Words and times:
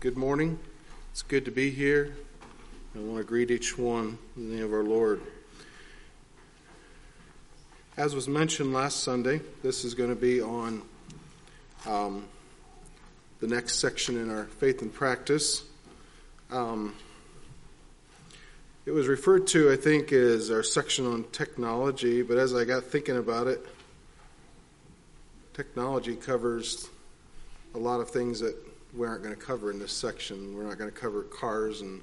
Good 0.00 0.16
morning. 0.16 0.60
It's 1.10 1.22
good 1.22 1.44
to 1.46 1.50
be 1.50 1.70
here. 1.70 2.14
I 2.94 3.00
want 3.00 3.18
to 3.18 3.24
greet 3.24 3.50
each 3.50 3.76
one 3.76 4.16
in 4.36 4.48
the 4.48 4.54
name 4.54 4.64
of 4.64 4.72
our 4.72 4.84
Lord. 4.84 5.20
As 7.96 8.14
was 8.14 8.28
mentioned 8.28 8.72
last 8.72 9.02
Sunday, 9.02 9.40
this 9.64 9.84
is 9.84 9.94
going 9.94 10.10
to 10.10 10.14
be 10.14 10.40
on 10.40 10.82
um, 11.84 12.26
the 13.40 13.48
next 13.48 13.80
section 13.80 14.16
in 14.16 14.30
our 14.30 14.44
faith 14.44 14.82
and 14.82 14.94
practice. 14.94 15.64
Um, 16.52 16.94
it 18.86 18.92
was 18.92 19.08
referred 19.08 19.48
to, 19.48 19.72
I 19.72 19.74
think, 19.74 20.12
as 20.12 20.48
our 20.52 20.62
section 20.62 21.08
on 21.08 21.24
technology, 21.32 22.22
but 22.22 22.38
as 22.38 22.54
I 22.54 22.64
got 22.64 22.84
thinking 22.84 23.16
about 23.16 23.48
it, 23.48 23.66
technology 25.54 26.14
covers 26.14 26.88
a 27.74 27.78
lot 27.78 28.00
of 28.00 28.10
things 28.10 28.38
that 28.38 28.67
we 28.98 29.06
aren't 29.06 29.22
going 29.22 29.34
to 29.34 29.40
cover 29.40 29.70
in 29.70 29.78
this 29.78 29.92
section. 29.92 30.56
We're 30.56 30.64
not 30.64 30.76
going 30.76 30.90
to 30.90 30.96
cover 30.96 31.22
cars 31.22 31.82
and 31.82 32.00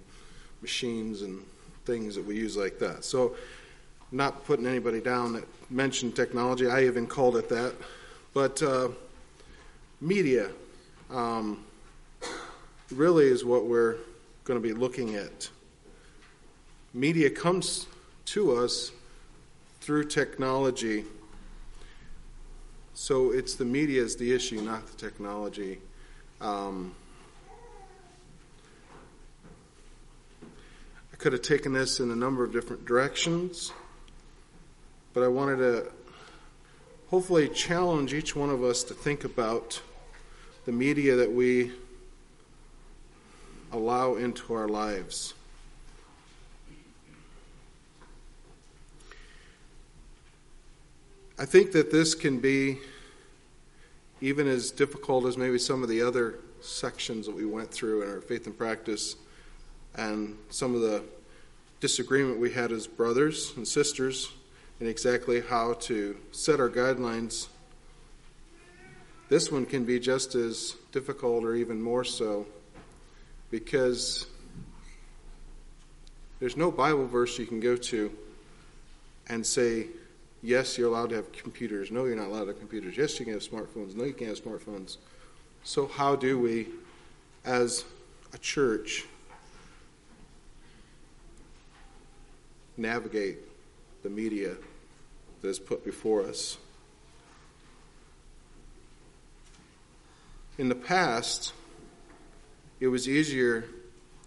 machines 0.62 1.23
and 1.23 1.44
things 1.84 2.16
that 2.16 2.26
we 2.26 2.35
use 2.35 2.55
like 2.55 2.80
that. 2.80 3.04
So, 3.04 3.35
not 4.12 4.45
putting 4.45 4.66
anybody 4.66 5.02
down 5.02 5.34
that 5.34 5.44
mentioned 5.70 6.16
technology. 6.16 6.68
I 6.68 6.85
even 6.85 7.05
called 7.05 7.35
it 7.35 7.49
that. 7.49 7.76
But 8.34 8.63
uh, 8.63 8.90
media 9.99 10.49
um, 11.12 11.66
really 12.91 13.26
is 13.26 13.43
what 13.43 13.66
we're 13.66 13.98
going 14.46 14.62
to 14.62 14.66
be 14.66 14.73
looking 14.73 15.16
at. 15.16 15.49
Media 16.93 17.30
comes 17.30 17.88
to 18.26 18.55
us 18.55 18.91
through 19.82 20.05
technology. 20.05 21.04
So 22.93 23.32
it's 23.32 23.55
the 23.55 23.66
media 23.66 24.02
is 24.02 24.16
the 24.16 24.34
issue, 24.34 24.62
not 24.62 24.88
the 24.88 24.96
technology. 24.96 25.80
Um, 26.41 26.94
I 31.13 31.15
could 31.18 31.34
have 31.34 31.41
taken 31.41 31.73
this 31.73 31.99
in 31.99 32.12
a 32.12 32.15
number 32.15 32.43
of 32.43 32.51
different 32.51 32.85
directions, 32.85 33.71
but 35.13 35.23
I 35.23 35.27
wanted 35.27 35.57
to 35.57 35.91
hopefully 37.10 37.48
challenge 37.48 38.13
each 38.13 38.35
one 38.35 38.49
of 38.49 38.63
us 38.63 38.84
to 38.84 38.93
think 38.93 39.23
about 39.23 39.82
the 40.65 40.71
media 40.71 41.15
that 41.15 41.32
we 41.32 41.71
allow 43.71 44.15
into 44.15 44.54
our 44.54 44.67
lives. 44.67 45.34
I 51.38 51.45
think 51.45 51.73
that 51.73 51.91
this 51.91 52.15
can 52.15 52.40
be 52.40 52.79
even 54.21 54.48
as 54.48 54.71
difficult 54.71 55.26
as 55.26 55.38
maybe 55.38 55.60
some 55.60 55.84
of 55.84 55.90
the 55.90 56.02
other 56.02 56.40
sections 56.62 57.26
that 57.26 57.35
we 57.35 57.46
went 57.46 57.71
through 57.71 58.04
in 58.04 58.10
our 58.10 58.22
faith 58.22 58.48
and 58.48 58.57
practice 58.57 59.16
and 59.96 60.38
some 60.49 60.74
of 60.74 60.82
the 60.82 61.04
disagreement 61.80 62.40
we 62.40 62.52
had 62.52 62.72
as 62.72 62.88
brothers 62.88 63.54
and 63.57 63.68
sisters 63.68 64.31
in 64.80 64.88
exactly 64.88 65.41
how 65.41 65.74
to 65.74 66.18
set 66.31 66.59
our 66.59 66.69
guidelines, 66.69 67.47
this 69.30 69.52
one 69.52 69.66
can 69.66 69.85
be 69.85 70.00
just 70.00 70.35
as 70.35 70.75
difficult 70.91 71.44
or 71.44 71.56
even 71.56 71.81
more 71.81 72.03
so 72.03 72.46
because 73.52 74.28
there's 76.40 76.57
no 76.57 76.72
Bible 76.72 77.07
verse 77.07 77.40
you 77.40 77.46
can 77.46 77.59
go 77.59 77.75
to 77.75 78.12
and 79.28 79.46
say, 79.46 79.88
Yes, 80.46 80.78
you're 80.78 80.88
allowed 80.88 81.09
to 81.09 81.16
have 81.16 81.31
computers. 81.31 81.90
No, 81.90 82.06
you're 82.06 82.16
not 82.16 82.28
allowed 82.28 82.41
to 82.41 82.47
have 82.50 82.59
computers. 82.59 82.96
Yes, 82.96 83.18
you 83.19 83.25
can 83.25 83.34
have 83.34 83.41
smartphones. 83.41 83.96
No, 83.96 84.03
you 84.03 84.13
can't 84.13 84.29
have 84.29 84.40
smartphones. 84.40 84.97
So, 85.63 85.88
how 85.88 86.16
do 86.16 86.38
we, 86.38 86.68
as 87.44 87.84
a 88.31 88.38
church, 88.38 89.06
navigate 92.78 93.40
the 94.03 94.09
media 94.12 94.56
that 95.41 95.47
is 95.47 95.57
put 95.57 95.83
before 95.83 96.22
us? 96.22 96.59
In 100.59 100.69
the 100.69 100.75
past, 100.75 101.53
it 102.79 102.89
was 102.89 103.09
easier 103.09 103.66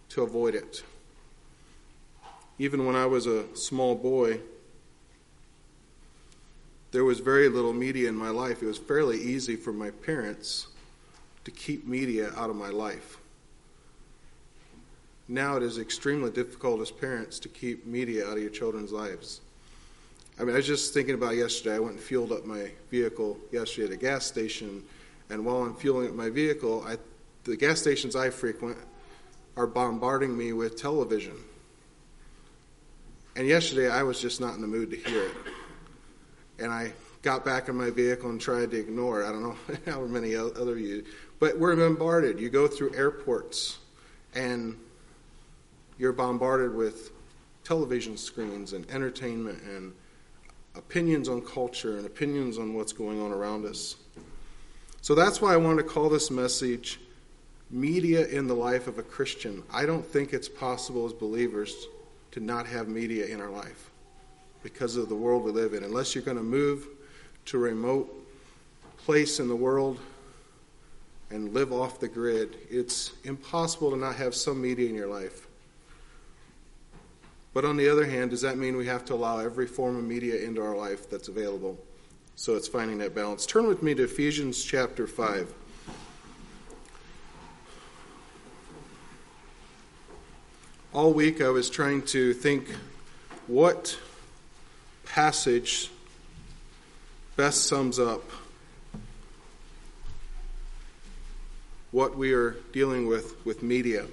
to 0.08 0.22
avoid 0.22 0.56
it. 0.56 0.82
Even 2.58 2.86
when 2.86 2.96
I 2.96 3.06
was 3.06 3.28
a 3.28 3.56
small 3.56 3.94
boy, 3.94 4.40
there 6.90 7.04
was 7.04 7.20
very 7.20 7.48
little 7.48 7.72
media 7.72 8.08
in 8.08 8.14
my 8.14 8.30
life. 8.30 8.62
It 8.62 8.66
was 8.66 8.78
fairly 8.78 9.20
easy 9.20 9.56
for 9.56 9.72
my 9.72 9.90
parents 9.90 10.68
to 11.44 11.50
keep 11.50 11.86
media 11.86 12.32
out 12.36 12.50
of 12.50 12.56
my 12.56 12.70
life. 12.70 13.18
Now 15.28 15.56
it 15.56 15.62
is 15.62 15.78
extremely 15.78 16.30
difficult 16.30 16.80
as 16.80 16.90
parents 16.90 17.38
to 17.40 17.48
keep 17.48 17.86
media 17.86 18.26
out 18.26 18.38
of 18.38 18.42
your 18.42 18.50
children's 18.50 18.92
lives. 18.92 19.42
I 20.40 20.44
mean, 20.44 20.54
I 20.54 20.58
was 20.58 20.66
just 20.66 20.94
thinking 20.94 21.14
about 21.14 21.36
yesterday. 21.36 21.74
I 21.74 21.78
went 21.78 21.96
and 21.96 22.00
fueled 22.00 22.32
up 22.32 22.46
my 22.46 22.70
vehicle 22.90 23.36
yesterday 23.52 23.88
at 23.88 23.92
a 23.92 23.96
gas 23.96 24.24
station, 24.24 24.82
and 25.28 25.44
while 25.44 25.62
I'm 25.62 25.74
fueling 25.74 26.08
up 26.08 26.14
my 26.14 26.30
vehicle, 26.30 26.84
I, 26.86 26.96
the 27.44 27.56
gas 27.56 27.80
stations 27.80 28.16
I 28.16 28.30
frequent 28.30 28.78
are 29.56 29.66
bombarding 29.66 30.38
me 30.38 30.52
with 30.54 30.80
television. 30.80 31.36
And 33.36 33.46
yesterday 33.46 33.90
I 33.90 34.04
was 34.04 34.20
just 34.20 34.40
not 34.40 34.54
in 34.54 34.62
the 34.62 34.66
mood 34.66 34.90
to 34.90 34.96
hear 34.96 35.24
it 35.24 35.34
and 36.58 36.72
I 36.72 36.92
got 37.22 37.44
back 37.44 37.68
in 37.68 37.76
my 37.76 37.90
vehicle 37.90 38.30
and 38.30 38.40
tried 38.40 38.70
to 38.70 38.78
ignore. 38.78 39.24
I 39.24 39.32
don't 39.32 39.42
know 39.42 39.56
how 39.92 40.00
many 40.02 40.34
other 40.34 40.78
you, 40.78 41.04
but 41.38 41.58
we're 41.58 41.76
bombarded. 41.76 42.40
You 42.40 42.48
go 42.50 42.66
through 42.66 42.94
airports 42.94 43.78
and 44.34 44.76
you're 45.98 46.12
bombarded 46.12 46.74
with 46.74 47.10
television 47.64 48.16
screens 48.16 48.72
and 48.72 48.88
entertainment 48.90 49.62
and 49.62 49.92
opinions 50.74 51.28
on 51.28 51.42
culture 51.42 51.96
and 51.98 52.06
opinions 52.06 52.58
on 52.58 52.74
what's 52.74 52.92
going 52.92 53.20
on 53.20 53.32
around 53.32 53.66
us. 53.66 53.96
So 55.00 55.14
that's 55.14 55.40
why 55.40 55.52
I 55.52 55.56
wanted 55.56 55.82
to 55.82 55.88
call 55.88 56.08
this 56.08 56.30
message 56.30 57.00
Media 57.70 58.26
in 58.26 58.46
the 58.46 58.54
Life 58.54 58.86
of 58.86 58.98
a 58.98 59.02
Christian. 59.02 59.62
I 59.70 59.84
don't 59.86 60.04
think 60.04 60.32
it's 60.32 60.48
possible 60.48 61.04
as 61.04 61.12
believers 61.12 61.88
to 62.30 62.40
not 62.40 62.66
have 62.66 62.88
media 62.88 63.26
in 63.26 63.40
our 63.40 63.50
life 63.50 63.90
because 64.72 64.96
of 64.96 65.08
the 65.08 65.14
world 65.14 65.44
we 65.44 65.50
live 65.50 65.72
in. 65.72 65.82
Unless 65.82 66.14
you're 66.14 66.24
going 66.24 66.36
to 66.36 66.42
move 66.42 66.86
to 67.46 67.56
a 67.56 67.60
remote 67.60 68.14
place 68.98 69.40
in 69.40 69.48
the 69.48 69.56
world 69.56 69.98
and 71.30 71.54
live 71.54 71.72
off 71.72 71.98
the 71.98 72.08
grid, 72.08 72.58
it's 72.68 73.12
impossible 73.24 73.90
to 73.90 73.96
not 73.96 74.14
have 74.16 74.34
some 74.34 74.60
media 74.60 74.86
in 74.86 74.94
your 74.94 75.06
life. 75.06 75.46
But 77.54 77.64
on 77.64 77.78
the 77.78 77.88
other 77.88 78.04
hand, 78.04 78.30
does 78.30 78.42
that 78.42 78.58
mean 78.58 78.76
we 78.76 78.86
have 78.86 79.06
to 79.06 79.14
allow 79.14 79.38
every 79.38 79.66
form 79.66 79.96
of 79.96 80.04
media 80.04 80.36
into 80.42 80.62
our 80.62 80.76
life 80.76 81.08
that's 81.08 81.28
available? 81.28 81.78
So 82.36 82.54
it's 82.54 82.68
finding 82.68 82.98
that 82.98 83.14
balance. 83.14 83.46
Turn 83.46 83.66
with 83.66 83.82
me 83.82 83.94
to 83.94 84.04
Ephesians 84.04 84.62
chapter 84.62 85.06
5. 85.06 85.54
All 90.92 91.14
week 91.14 91.40
I 91.40 91.48
was 91.48 91.70
trying 91.70 92.02
to 92.02 92.34
think 92.34 92.68
what 93.46 93.98
passage 95.08 95.90
best 97.36 97.66
sums 97.66 97.98
up 97.98 98.22
what 101.90 102.16
we 102.16 102.32
are 102.32 102.56
dealing 102.72 103.06
with 103.06 103.34
with 103.46 103.62
media. 103.62 104.06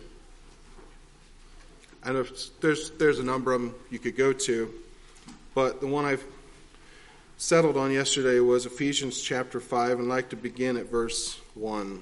And 2.04 2.26
there's 2.62 2.92
there's 2.98 3.20
a 3.20 3.24
number 3.24 3.54
of 3.54 3.62
them 3.62 3.76
you 3.90 4.00
could 4.00 4.16
go 4.16 4.32
to, 4.32 4.74
but 5.54 5.82
the 5.82 5.88
one 5.88 6.06
I've 6.06 6.24
settled 7.38 7.76
on 7.78 7.92
yesterday 7.92 8.40
was 8.40 8.66
Ephesians 8.66 9.22
chapter 9.22 9.60
5 9.60 10.00
and 10.00 10.12
I'd 10.12 10.16
like 10.16 10.30
to 10.30 10.38
begin 10.38 10.78
at 10.78 10.90
verse 10.90 11.40
1. 11.56 12.02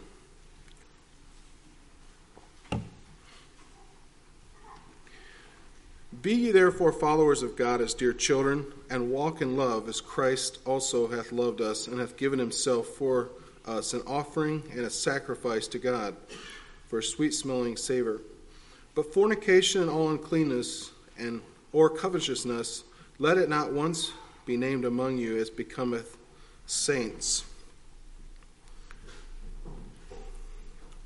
Be 6.23 6.33
ye 6.35 6.51
therefore 6.51 6.93
followers 6.93 7.43
of 7.43 7.57
God 7.57 7.81
as 7.81 7.93
dear 7.93 8.13
children, 8.13 8.65
and 8.89 9.11
walk 9.11 9.41
in 9.41 9.57
love 9.57 9.89
as 9.89 9.99
Christ 9.99 10.59
also 10.65 11.09
hath 11.09 11.33
loved 11.33 11.59
us, 11.59 11.85
and 11.85 11.99
hath 11.99 12.15
given 12.15 12.39
himself 12.39 12.87
for 12.87 13.31
us 13.65 13.93
an 13.93 14.03
offering 14.07 14.63
and 14.71 14.85
a 14.85 14.89
sacrifice 14.89 15.67
to 15.67 15.79
God 15.79 16.15
for 16.87 16.99
a 16.99 17.03
sweet 17.03 17.33
smelling 17.33 17.75
savor. 17.75 18.21
But 18.95 19.13
fornication 19.13 19.81
and 19.81 19.91
all 19.91 20.11
uncleanness 20.11 20.91
and 21.17 21.41
or 21.73 21.89
covetousness, 21.89 22.85
let 23.19 23.37
it 23.37 23.49
not 23.49 23.73
once 23.73 24.13
be 24.45 24.55
named 24.55 24.85
among 24.85 25.17
you 25.17 25.37
as 25.37 25.49
becometh 25.49 26.15
saints. 26.65 27.43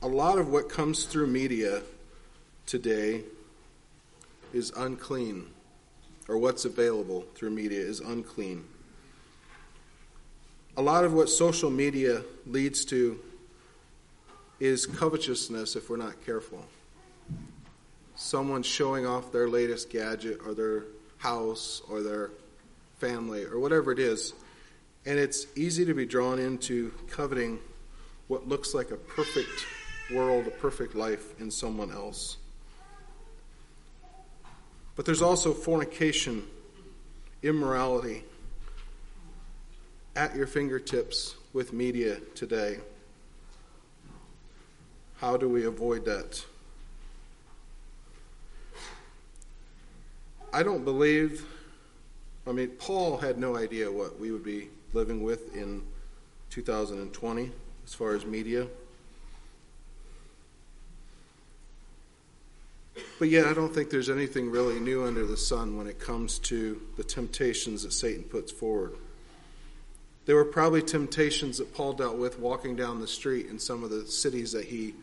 A 0.03 0.07
lot 0.07 0.37
of 0.37 0.49
what 0.49 0.69
comes 0.69 1.05
through 1.05 1.25
media 1.25 1.81
today 2.67 3.23
is 4.57 4.71
unclean, 4.75 5.47
or 6.27 6.37
what's 6.37 6.65
available 6.65 7.25
through 7.35 7.51
media 7.51 7.79
is 7.79 7.99
unclean. 7.99 8.65
A 10.75 10.81
lot 10.81 11.05
of 11.05 11.13
what 11.13 11.29
social 11.29 11.69
media 11.69 12.23
leads 12.45 12.83
to 12.85 13.19
is 14.59 14.85
covetousness 14.85 15.75
if 15.75 15.89
we're 15.89 15.97
not 15.97 16.25
careful. 16.25 16.65
Someone 18.15 18.63
showing 18.63 19.05
off 19.05 19.31
their 19.31 19.47
latest 19.47 19.89
gadget 19.89 20.39
or 20.45 20.53
their 20.53 20.85
house 21.19 21.81
or 21.89 22.01
their 22.01 22.31
family 22.97 23.43
or 23.45 23.59
whatever 23.59 23.91
it 23.91 23.99
is. 23.99 24.33
And 25.05 25.17
it's 25.17 25.47
easy 25.55 25.85
to 25.85 25.93
be 25.93 26.05
drawn 26.05 26.39
into 26.39 26.91
coveting 27.09 27.59
what 28.27 28.47
looks 28.47 28.73
like 28.73 28.91
a 28.91 28.97
perfect 28.97 29.65
world, 30.13 30.47
a 30.47 30.51
perfect 30.51 30.95
life 30.95 31.39
in 31.39 31.49
someone 31.51 31.91
else. 31.91 32.37
But 34.97 35.05
there's 35.05 35.21
also 35.21 35.53
fornication, 35.53 36.43
immorality 37.43 38.23
at 40.15 40.35
your 40.35 40.47
fingertips 40.47 41.35
with 41.53 41.71
media 41.71 42.17
today. 42.33 42.79
How 45.17 45.37
do 45.37 45.47
we 45.47 45.65
avoid 45.65 46.03
that? 46.05 46.43
I 50.51 50.63
don't 50.63 50.83
believe, 50.83 51.45
I 52.47 52.51
mean, 52.51 52.69
Paul 52.69 53.17
had 53.17 53.37
no 53.37 53.55
idea 53.55 53.91
what 53.91 54.19
we 54.19 54.31
would 54.31 54.43
be 54.43 54.69
living 54.93 55.21
with 55.21 55.55
in 55.55 55.83
2020 56.49 57.51
as 57.85 57.93
far 57.93 58.15
as 58.15 58.25
media. 58.25 58.65
But 63.19 63.29
yet, 63.29 63.47
I 63.47 63.53
don't 63.53 63.73
think 63.73 63.89
there's 63.89 64.09
anything 64.09 64.51
really 64.51 64.79
new 64.79 65.03
under 65.03 65.25
the 65.25 65.37
sun 65.37 65.75
when 65.75 65.87
it 65.87 65.99
comes 65.99 66.37
to 66.39 66.79
the 66.97 67.03
temptations 67.03 67.83
that 67.83 67.93
Satan 67.93 68.23
puts 68.23 68.51
forward. 68.51 68.95
There 70.27 70.35
were 70.35 70.45
probably 70.45 70.83
temptations 70.83 71.57
that 71.57 71.73
Paul 71.73 71.93
dealt 71.93 72.17
with 72.17 72.37
walking 72.37 72.75
down 72.75 72.99
the 72.99 73.07
street 73.07 73.47
in 73.47 73.57
some 73.57 73.83
of 73.83 73.89
the 73.89 74.05
cities 74.05 74.51
that 74.51 74.65
he 74.65 74.93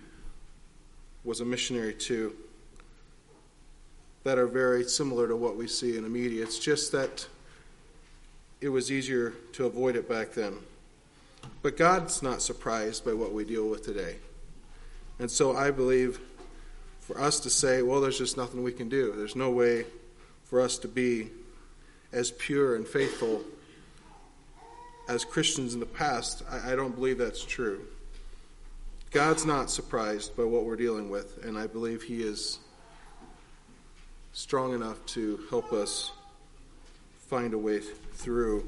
was 1.24 1.40
a 1.40 1.44
missionary 1.44 1.94
to 1.94 2.36
that 4.22 4.38
are 4.38 4.46
very 4.46 4.84
similar 4.84 5.26
to 5.26 5.36
what 5.36 5.56
we 5.56 5.66
see 5.66 5.96
in 5.96 6.02
the 6.02 6.08
media. 6.08 6.42
It's 6.42 6.58
just 6.58 6.92
that 6.92 7.26
it 8.60 8.68
was 8.68 8.92
easier 8.92 9.34
to 9.54 9.66
avoid 9.66 9.96
it 9.96 10.08
back 10.08 10.32
then. 10.32 10.54
But 11.62 11.76
God's 11.76 12.22
not 12.22 12.42
surprised 12.42 13.04
by 13.04 13.12
what 13.12 13.32
we 13.32 13.44
deal 13.44 13.68
with 13.68 13.84
today. 13.84 14.16
And 15.18 15.30
so 15.30 15.56
I 15.56 15.70
believe 15.70 16.20
for 17.06 17.20
us 17.20 17.40
to 17.40 17.50
say, 17.50 17.82
well, 17.82 18.00
there's 18.00 18.18
just 18.18 18.36
nothing 18.36 18.62
we 18.62 18.72
can 18.72 18.88
do, 18.88 19.12
there's 19.16 19.36
no 19.36 19.50
way 19.50 19.84
for 20.44 20.60
us 20.60 20.78
to 20.78 20.88
be 20.88 21.30
as 22.12 22.30
pure 22.30 22.76
and 22.76 22.86
faithful 22.86 23.42
as 25.08 25.24
Christians 25.24 25.74
in 25.74 25.80
the 25.80 25.86
past, 25.86 26.42
I, 26.50 26.72
I 26.72 26.76
don't 26.76 26.94
believe 26.94 27.18
that's 27.18 27.44
true. 27.44 27.84
God's 29.10 29.44
not 29.44 29.70
surprised 29.70 30.36
by 30.36 30.44
what 30.44 30.64
we're 30.64 30.76
dealing 30.76 31.10
with, 31.10 31.44
and 31.44 31.58
I 31.58 31.66
believe 31.66 32.02
He 32.02 32.22
is 32.22 32.58
strong 34.32 34.74
enough 34.74 35.04
to 35.06 35.40
help 35.50 35.72
us 35.72 36.10
find 37.28 37.54
a 37.54 37.58
way 37.58 37.80
through 38.14 38.66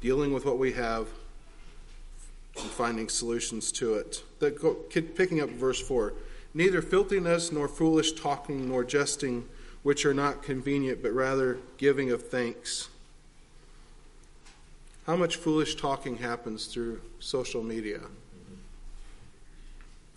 dealing 0.00 0.32
with 0.32 0.44
what 0.44 0.58
we 0.58 0.72
have 0.72 1.08
and 2.58 2.70
finding 2.70 3.08
solutions 3.08 3.72
to 3.72 3.94
it. 3.94 4.22
That 4.38 5.14
picking 5.14 5.40
up 5.40 5.50
verse 5.50 5.80
4 5.80 6.14
neither 6.56 6.80
filthiness 6.80 7.52
nor 7.52 7.68
foolish 7.68 8.12
talking 8.12 8.66
nor 8.66 8.82
jesting, 8.82 9.46
which 9.82 10.06
are 10.06 10.14
not 10.14 10.42
convenient, 10.42 11.02
but 11.02 11.12
rather 11.12 11.58
giving 11.76 12.10
of 12.10 12.26
thanks. 12.28 12.88
How 15.06 15.16
much 15.16 15.36
foolish 15.36 15.76
talking 15.76 16.16
happens 16.16 16.64
through 16.64 17.02
social 17.20 17.62
media? 17.62 18.00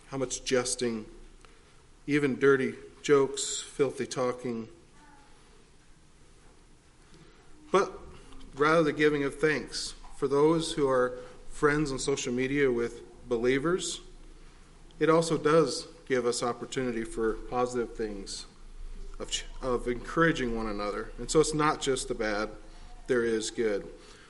How 0.08 0.18
much 0.18 0.46
jesting, 0.46 1.06
even 2.08 2.40
dirty 2.40 2.74
jokes, 3.02 3.62
filthy 3.62 4.06
talking. 4.06 4.70
But 7.70 7.92
rather 8.56 8.84
the 8.84 8.94
giving 8.94 9.26
of 9.26 9.36
thanks 9.36 9.94
for 10.16 10.30
those 10.30 10.72
who 10.72 10.88
are 10.88 11.20
friends 11.50 11.92
on 11.92 12.00
social 12.00 12.32
media 12.32 12.72
with 12.72 13.02
believers, 13.28 14.00
it 15.00 15.10
also 15.10 15.38
does 15.38 15.88
give 16.10 16.26
us 16.26 16.42
opportunity 16.42 17.04
for 17.04 17.34
positive 17.34 17.96
things, 17.96 18.48
of, 19.20 19.32
of 19.62 19.88
encouraging 19.88 20.58
one 20.58 20.68
another. 20.68 21.12
And 21.20 21.30
so 21.30 21.40
it's 21.40 21.54
not 21.54 21.80
just 21.80 22.08
the 22.08 22.16
bad, 22.16 22.50
there 23.08 23.24
is 23.24 23.52
good. 23.52 23.88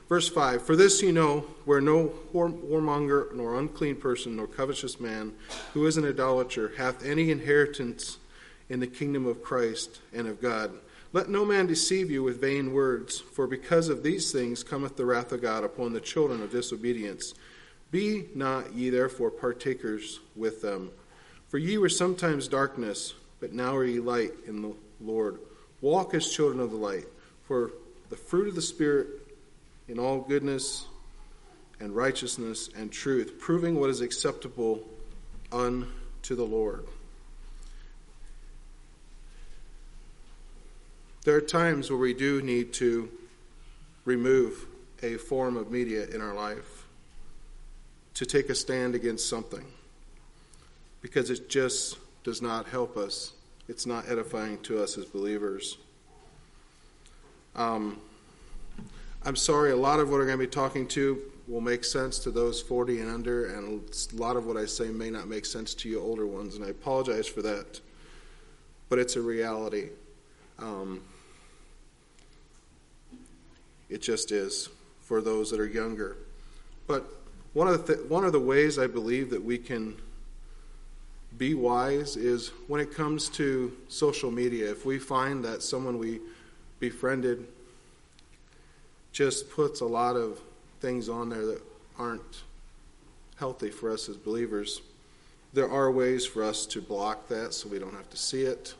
Verse 0.08 0.28
5 0.28 0.62
For 0.62 0.76
this 0.76 1.00
you 1.00 1.10
know, 1.10 1.40
where 1.64 1.80
no 1.80 2.12
whoremonger, 2.34 3.34
nor 3.34 3.58
unclean 3.58 3.96
person, 3.96 4.36
nor 4.36 4.46
covetous 4.46 5.00
man, 5.00 5.32
who 5.72 5.86
is 5.86 5.96
an 5.96 6.06
idolater, 6.06 6.72
hath 6.76 7.04
any 7.04 7.30
inheritance 7.30 8.18
in 8.68 8.80
the 8.80 8.86
kingdom 8.86 9.26
of 9.26 9.42
Christ 9.42 10.00
and 10.12 10.28
of 10.28 10.40
God. 10.40 10.72
Let 11.12 11.28
no 11.28 11.44
man 11.44 11.66
deceive 11.66 12.10
you 12.10 12.22
with 12.22 12.40
vain 12.40 12.72
words, 12.72 13.18
for 13.18 13.46
because 13.46 13.88
of 13.88 14.02
these 14.02 14.30
things 14.30 14.62
cometh 14.62 14.96
the 14.96 15.06
wrath 15.06 15.32
of 15.32 15.42
God 15.42 15.64
upon 15.64 15.92
the 15.92 16.00
children 16.00 16.40
of 16.42 16.52
disobedience. 16.52 17.34
Be 17.90 18.28
not 18.34 18.74
ye 18.74 18.90
therefore 18.90 19.30
partakers 19.30 20.20
with 20.36 20.62
them. 20.62 20.92
For 21.50 21.58
ye 21.58 21.78
were 21.78 21.88
sometimes 21.88 22.46
darkness, 22.46 23.14
but 23.40 23.52
now 23.52 23.74
are 23.74 23.84
ye 23.84 23.98
light 23.98 24.30
in 24.46 24.62
the 24.62 24.72
Lord. 25.00 25.40
Walk 25.80 26.14
as 26.14 26.30
children 26.30 26.60
of 26.60 26.70
the 26.70 26.76
light, 26.76 27.06
for 27.42 27.72
the 28.08 28.16
fruit 28.16 28.46
of 28.46 28.54
the 28.54 28.62
Spirit 28.62 29.08
in 29.88 29.98
all 29.98 30.20
goodness 30.20 30.86
and 31.80 31.94
righteousness 31.94 32.70
and 32.76 32.92
truth, 32.92 33.40
proving 33.40 33.80
what 33.80 33.90
is 33.90 34.00
acceptable 34.00 34.86
unto 35.50 36.36
the 36.36 36.44
Lord. 36.44 36.86
There 41.24 41.34
are 41.34 41.40
times 41.40 41.90
where 41.90 41.98
we 41.98 42.14
do 42.14 42.40
need 42.42 42.72
to 42.74 43.10
remove 44.04 44.66
a 45.02 45.16
form 45.16 45.56
of 45.56 45.68
media 45.68 46.06
in 46.06 46.20
our 46.20 46.34
life 46.34 46.84
to 48.14 48.24
take 48.24 48.50
a 48.50 48.54
stand 48.54 48.94
against 48.94 49.28
something 49.28 49.64
because 51.02 51.30
it 51.30 51.48
just 51.48 51.98
does 52.24 52.42
not 52.42 52.66
help 52.66 52.96
us. 52.96 53.32
It's 53.68 53.86
not 53.86 54.08
edifying 54.08 54.58
to 54.62 54.82
us 54.82 54.98
as 54.98 55.04
believers. 55.04 55.78
Um, 57.54 58.00
I'm 59.24 59.36
sorry, 59.36 59.72
a 59.72 59.76
lot 59.76 60.00
of 60.00 60.10
what 60.10 60.20
I'm 60.20 60.26
going 60.26 60.38
to 60.38 60.44
be 60.44 60.50
talking 60.50 60.86
to 60.88 61.20
will 61.46 61.60
make 61.60 61.84
sense 61.84 62.18
to 62.20 62.30
those 62.30 62.60
40 62.60 63.00
and 63.00 63.10
under, 63.10 63.46
and 63.56 63.82
a 64.12 64.16
lot 64.16 64.36
of 64.36 64.46
what 64.46 64.56
I 64.56 64.66
say 64.66 64.88
may 64.88 65.10
not 65.10 65.28
make 65.28 65.44
sense 65.44 65.74
to 65.74 65.88
you 65.88 66.00
older 66.00 66.26
ones, 66.26 66.56
and 66.56 66.64
I 66.64 66.68
apologize 66.68 67.26
for 67.26 67.42
that. 67.42 67.80
But 68.88 68.98
it's 68.98 69.16
a 69.16 69.20
reality. 69.20 69.90
Um, 70.58 71.02
it 73.88 74.00
just 74.00 74.32
is 74.32 74.68
for 75.00 75.20
those 75.20 75.50
that 75.50 75.60
are 75.60 75.66
younger. 75.66 76.16
But 76.86 77.04
one 77.52 77.66
of 77.66 77.86
the 77.86 77.96
th- 77.96 78.08
one 78.08 78.24
of 78.24 78.32
the 78.32 78.40
ways 78.40 78.78
I 78.78 78.86
believe 78.86 79.30
that 79.30 79.42
we 79.42 79.58
can 79.58 79.96
be 81.40 81.54
wise 81.54 82.18
is 82.18 82.48
when 82.68 82.82
it 82.82 82.94
comes 82.94 83.30
to 83.30 83.74
social 83.88 84.30
media. 84.30 84.70
If 84.70 84.84
we 84.84 84.98
find 84.98 85.42
that 85.46 85.62
someone 85.62 85.96
we 85.96 86.20
befriended 86.80 87.46
just 89.10 89.50
puts 89.50 89.80
a 89.80 89.86
lot 89.86 90.16
of 90.16 90.38
things 90.80 91.08
on 91.08 91.30
there 91.30 91.46
that 91.46 91.62
aren't 91.98 92.42
healthy 93.36 93.70
for 93.70 93.90
us 93.90 94.10
as 94.10 94.18
believers, 94.18 94.82
there 95.54 95.68
are 95.70 95.90
ways 95.90 96.26
for 96.26 96.44
us 96.44 96.66
to 96.66 96.82
block 96.82 97.26
that 97.28 97.54
so 97.54 97.70
we 97.70 97.78
don't 97.78 97.94
have 97.94 98.10
to 98.10 98.18
see 98.18 98.42
it. 98.42 98.74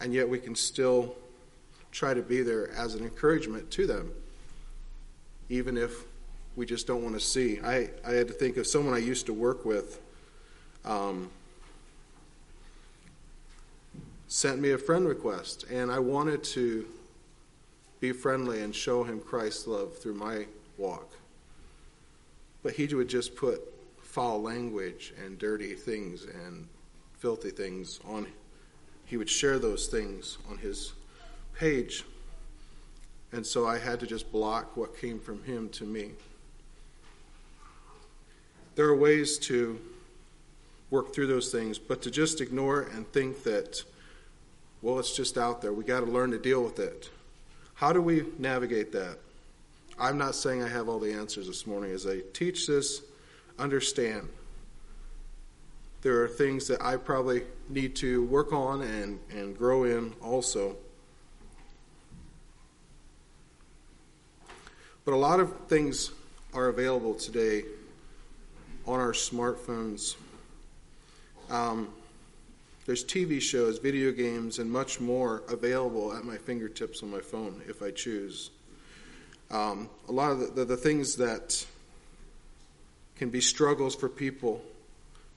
And 0.00 0.14
yet 0.14 0.26
we 0.26 0.38
can 0.38 0.54
still 0.54 1.14
try 1.92 2.14
to 2.14 2.22
be 2.22 2.40
there 2.40 2.70
as 2.70 2.94
an 2.94 3.04
encouragement 3.04 3.70
to 3.72 3.86
them, 3.86 4.10
even 5.50 5.76
if 5.76 5.92
we 6.56 6.64
just 6.64 6.86
don't 6.86 7.02
want 7.02 7.14
to 7.14 7.20
see. 7.20 7.60
I, 7.60 7.90
I 8.06 8.12
had 8.12 8.26
to 8.28 8.34
think 8.34 8.56
of 8.56 8.66
someone 8.66 8.94
I 8.94 8.98
used 8.98 9.26
to 9.26 9.34
work 9.34 9.66
with 9.66 10.00
um, 10.84 11.30
sent 14.28 14.60
me 14.60 14.70
a 14.70 14.78
friend 14.78 15.08
request, 15.08 15.64
and 15.70 15.90
I 15.90 15.98
wanted 15.98 16.42
to 16.44 16.86
be 18.00 18.12
friendly 18.12 18.62
and 18.62 18.74
show 18.74 19.04
him 19.04 19.20
Christ's 19.20 19.66
love 19.66 19.98
through 19.98 20.14
my 20.14 20.46
walk. 20.78 21.12
But 22.62 22.74
he 22.74 22.92
would 22.94 23.08
just 23.08 23.36
put 23.36 23.60
foul 24.02 24.40
language 24.40 25.12
and 25.22 25.38
dirty 25.38 25.74
things 25.74 26.24
and 26.24 26.66
filthy 27.18 27.50
things 27.50 28.00
on. 28.06 28.26
He 29.04 29.16
would 29.16 29.28
share 29.28 29.58
those 29.58 29.86
things 29.86 30.38
on 30.48 30.58
his 30.58 30.92
page. 31.54 32.04
And 33.32 33.46
so 33.46 33.66
I 33.66 33.78
had 33.78 34.00
to 34.00 34.06
just 34.06 34.32
block 34.32 34.76
what 34.76 34.96
came 34.98 35.20
from 35.20 35.42
him 35.44 35.68
to 35.70 35.84
me. 35.84 36.12
There 38.74 38.86
are 38.86 38.96
ways 38.96 39.38
to 39.40 39.80
work 40.90 41.14
through 41.14 41.28
those 41.28 41.52
things, 41.52 41.78
but 41.78 42.02
to 42.02 42.10
just 42.10 42.40
ignore 42.40 42.82
and 42.82 43.10
think 43.12 43.42
that, 43.44 43.82
well, 44.82 44.98
it's 44.98 45.16
just 45.16 45.38
out 45.38 45.62
there. 45.62 45.72
We 45.72 45.84
got 45.84 46.00
to 46.00 46.06
learn 46.06 46.32
to 46.32 46.38
deal 46.38 46.62
with 46.62 46.78
it. 46.78 47.10
How 47.74 47.92
do 47.92 48.02
we 48.02 48.26
navigate 48.38 48.92
that? 48.92 49.18
I'm 49.98 50.18
not 50.18 50.34
saying 50.34 50.62
I 50.62 50.68
have 50.68 50.88
all 50.88 50.98
the 50.98 51.12
answers 51.12 51.46
this 51.46 51.66
morning. 51.66 51.92
As 51.92 52.06
I 52.06 52.20
teach 52.32 52.66
this, 52.66 53.02
understand 53.58 54.28
there 56.02 56.22
are 56.22 56.28
things 56.28 56.66
that 56.68 56.82
I 56.82 56.96
probably 56.96 57.42
need 57.68 57.94
to 57.96 58.24
work 58.24 58.52
on 58.52 58.82
and, 58.82 59.20
and 59.30 59.56
grow 59.56 59.84
in 59.84 60.14
also. 60.22 60.76
But 65.04 65.12
a 65.12 65.16
lot 65.16 65.40
of 65.40 65.54
things 65.68 66.10
are 66.54 66.68
available 66.68 67.14
today 67.14 67.64
on 68.86 68.98
our 68.98 69.12
smartphones. 69.12 70.16
Um, 71.50 71.88
there's 72.86 73.04
TV 73.04 73.40
shows, 73.40 73.78
video 73.78 74.12
games, 74.12 74.58
and 74.58 74.70
much 74.70 75.00
more 75.00 75.42
available 75.48 76.12
at 76.16 76.24
my 76.24 76.38
fingertips 76.38 77.02
on 77.02 77.10
my 77.10 77.20
phone 77.20 77.60
if 77.68 77.82
I 77.82 77.90
choose. 77.90 78.50
Um, 79.50 79.88
a 80.08 80.12
lot 80.12 80.30
of 80.30 80.40
the, 80.40 80.46
the, 80.46 80.64
the 80.64 80.76
things 80.76 81.16
that 81.16 81.66
can 83.16 83.30
be 83.30 83.40
struggles 83.40 83.94
for 83.94 84.08
people. 84.08 84.62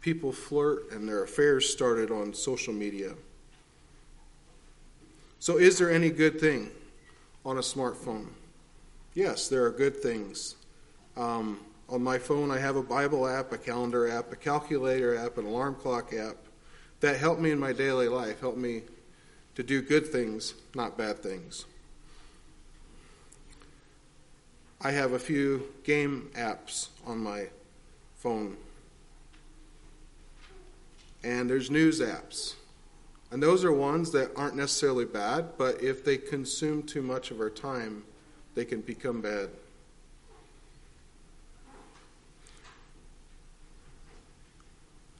People 0.01 0.31
flirt 0.31 0.91
and 0.91 1.07
their 1.07 1.23
affairs 1.23 1.69
started 1.69 2.11
on 2.11 2.33
social 2.33 2.73
media. 2.73 3.13
So, 5.39 5.57
is 5.57 5.77
there 5.77 5.91
any 5.91 6.09
good 6.09 6.39
thing 6.39 6.71
on 7.45 7.57
a 7.57 7.61
smartphone? 7.61 8.27
Yes, 9.13 9.49
there 9.49 9.65
are 9.65 9.71
good 9.71 9.97
things. 9.97 10.55
Um, 11.17 11.59
on 11.93 12.01
my 12.01 12.17
phone, 12.17 12.49
I 12.49 12.57
have 12.57 12.75
a 12.75 12.81
Bible 12.81 13.27
app, 13.27 13.51
a 13.51 13.57
calendar 13.57 14.09
app, 14.09 14.33
a 14.33 14.35
calculator 14.35 15.15
app, 15.15 15.37
an 15.37 15.45
alarm 15.45 15.75
clock 15.75 16.11
app 16.11 16.37
that 17.01 17.17
help 17.17 17.37
me 17.37 17.51
in 17.51 17.59
my 17.59 17.71
daily 17.71 18.07
life, 18.07 18.39
help 18.39 18.57
me 18.57 18.81
to 19.53 19.61
do 19.61 19.79
good 19.79 20.07
things, 20.07 20.55
not 20.73 20.97
bad 20.97 21.21
things. 21.21 21.65
I 24.81 24.89
have 24.89 25.13
a 25.13 25.19
few 25.19 25.71
game 25.83 26.31
apps 26.35 26.87
on 27.05 27.19
my 27.19 27.49
phone. 28.15 28.57
And 31.23 31.47
there's 31.47 31.69
news 31.69 32.01
apps. 32.01 32.55
And 33.29 33.41
those 33.41 33.63
are 33.63 33.71
ones 33.71 34.11
that 34.13 34.31
aren't 34.35 34.55
necessarily 34.55 35.05
bad, 35.05 35.59
but 35.59 35.83
if 35.83 36.03
they 36.03 36.17
consume 36.17 36.81
too 36.81 37.03
much 37.03 37.29
of 37.29 37.39
our 37.39 37.51
time, 37.51 38.03
they 38.55 38.65
can 38.65 38.81
become 38.81 39.21
bad. 39.21 39.49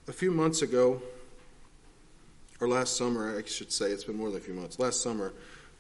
A 0.06 0.12
few 0.12 0.32
months 0.32 0.62
ago, 0.62 1.02
or 2.60 2.68
last 2.68 2.98
summer, 2.98 3.38
I 3.38 3.48
should 3.48 3.72
say, 3.72 3.86
it's 3.86 4.04
been 4.04 4.18
more 4.18 4.30
than 4.30 4.40
a 4.40 4.44
few 4.44 4.54
months, 4.54 4.78
last 4.78 5.02
summer, 5.02 5.32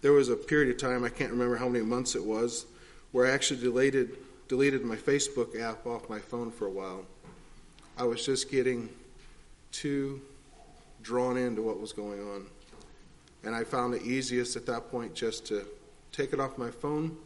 there 0.01 0.13
was 0.13 0.29
a 0.29 0.37
period 0.37 0.73
of 0.73 0.77
time, 0.77 1.03
I 1.03 1.09
can't 1.09 1.31
remember 1.31 1.57
how 1.57 1.67
many 1.67 1.83
months 1.83 2.15
it 2.15 2.23
was, 2.23 2.65
where 3.11 3.25
I 3.25 3.31
actually 3.31 3.59
deleted, 3.59 4.15
deleted 4.47 4.85
my 4.85 4.95
Facebook 4.95 5.59
app 5.59 5.85
off 5.85 6.09
my 6.09 6.19
phone 6.19 6.51
for 6.51 6.67
a 6.67 6.71
while. 6.71 7.05
I 7.97 8.03
was 8.03 8.25
just 8.25 8.49
getting 8.49 8.87
too 9.73 10.21
drawn 11.01 11.35
into 11.35 11.61
what 11.61 11.81
was 11.81 11.91
going 11.91 12.21
on. 12.21 12.45
And 13.43 13.53
I 13.53 13.65
found 13.65 13.93
it 13.93 14.03
easiest 14.03 14.55
at 14.55 14.65
that 14.67 14.89
point 14.89 15.13
just 15.15 15.45
to 15.47 15.65
take 16.13 16.31
it 16.31 16.39
off 16.39 16.57
my 16.57 16.71
phone. 16.71 17.17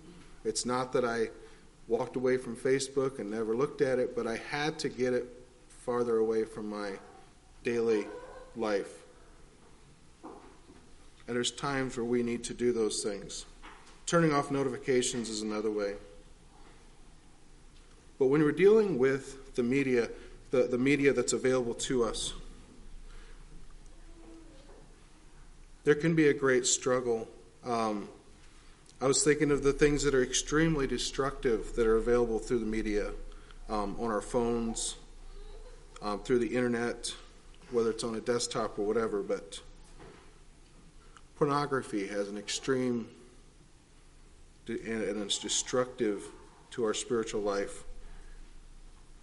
It's 0.44 0.66
not 0.66 0.94
that 0.94 1.06
I 1.06 1.27
walked 1.88 2.16
away 2.16 2.38
from 2.38 2.56
Facebook 2.56 3.20
and 3.20 3.30
never 3.30 3.56
looked 3.56 3.82
at 3.82 4.00
it, 4.00 4.16
but 4.16 4.25
I 4.25 4.38
had 4.38 4.80
to 4.80 4.89
get 4.89 5.13
it 5.13 5.37
farther 5.88 6.17
away 6.17 6.44
from 6.44 6.70
my 6.70 6.91
daily 7.63 8.06
life. 8.58 8.91
And 10.22 11.34
there's 11.34 11.50
times 11.50 11.96
where 11.96 12.06
we 12.06 12.24
need 12.24 12.44
to 12.44 12.53
do 12.53 12.74
those 12.74 13.01
things. 13.01 13.46
Turning 14.06 14.34
off 14.34 14.51
notifications 14.51 15.29
is 15.29 15.41
another 15.41 15.72
way. 15.72 15.94
But 18.20 18.25
when 18.27 18.44
we're 18.44 18.51
dealing 18.51 18.98
with 18.98 19.56
the 19.56 19.63
media, 19.63 20.10
the, 20.51 20.63
the 20.63 20.77
media 20.77 21.13
that's 21.13 21.32
available 21.32 21.74
to 21.75 22.03
us, 22.03 22.34
there 25.86 25.96
can 25.96 26.15
be 26.15 26.27
a 26.27 26.34
great 26.34 26.65
struggle. 26.65 27.29
Um, 27.65 28.10
I 29.00 29.08
was 29.08 29.24
thinking 29.24 29.51
of 29.51 29.63
the 29.63 29.72
things 29.72 30.03
that 30.03 30.13
are 30.13 30.24
extremely 30.24 30.86
destructive 30.86 31.77
that 31.77 31.88
are 31.88 31.96
available 31.96 32.39
through 32.39 32.60
the 32.60 32.65
media, 32.65 33.12
um, 33.70 33.96
on 33.98 34.12
our 34.12 34.22
phones, 34.22 34.96
um, 36.01 36.20
through 36.20 36.39
the 36.39 36.56
internet, 36.56 37.13
whether 37.72 37.89
it's 37.89 38.04
on 38.04 38.16
a 38.16 38.22
desktop 38.22 38.77
or 38.80 38.86
whatever, 38.86 39.22
but 39.22 39.60
pornography 41.36 42.08
has 42.08 42.30
an 42.30 42.38
extreme 42.38 43.08
and 44.68 45.22
it's 45.22 45.39
destructive 45.39 46.24
to 46.72 46.84
our 46.84 46.94
spiritual 46.94 47.42
life. 47.42 47.84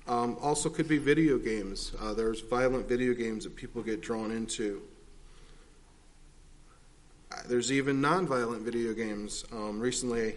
Um, 0.06 0.36
also, 0.40 0.68
could 0.68 0.88
be 0.88 0.98
video 0.98 1.38
games. 1.38 1.92
Uh, 2.00 2.12
there's 2.12 2.40
violent 2.40 2.88
video 2.88 3.14
games 3.14 3.44
that 3.44 3.56
people 3.56 3.82
get 3.82 4.00
drawn 4.00 4.30
into. 4.30 4.82
Uh, 7.32 7.36
there's 7.48 7.72
even 7.72 8.00
non-violent 8.00 8.62
video 8.62 8.92
games. 8.92 9.44
Um, 9.52 9.80
recently, 9.80 10.36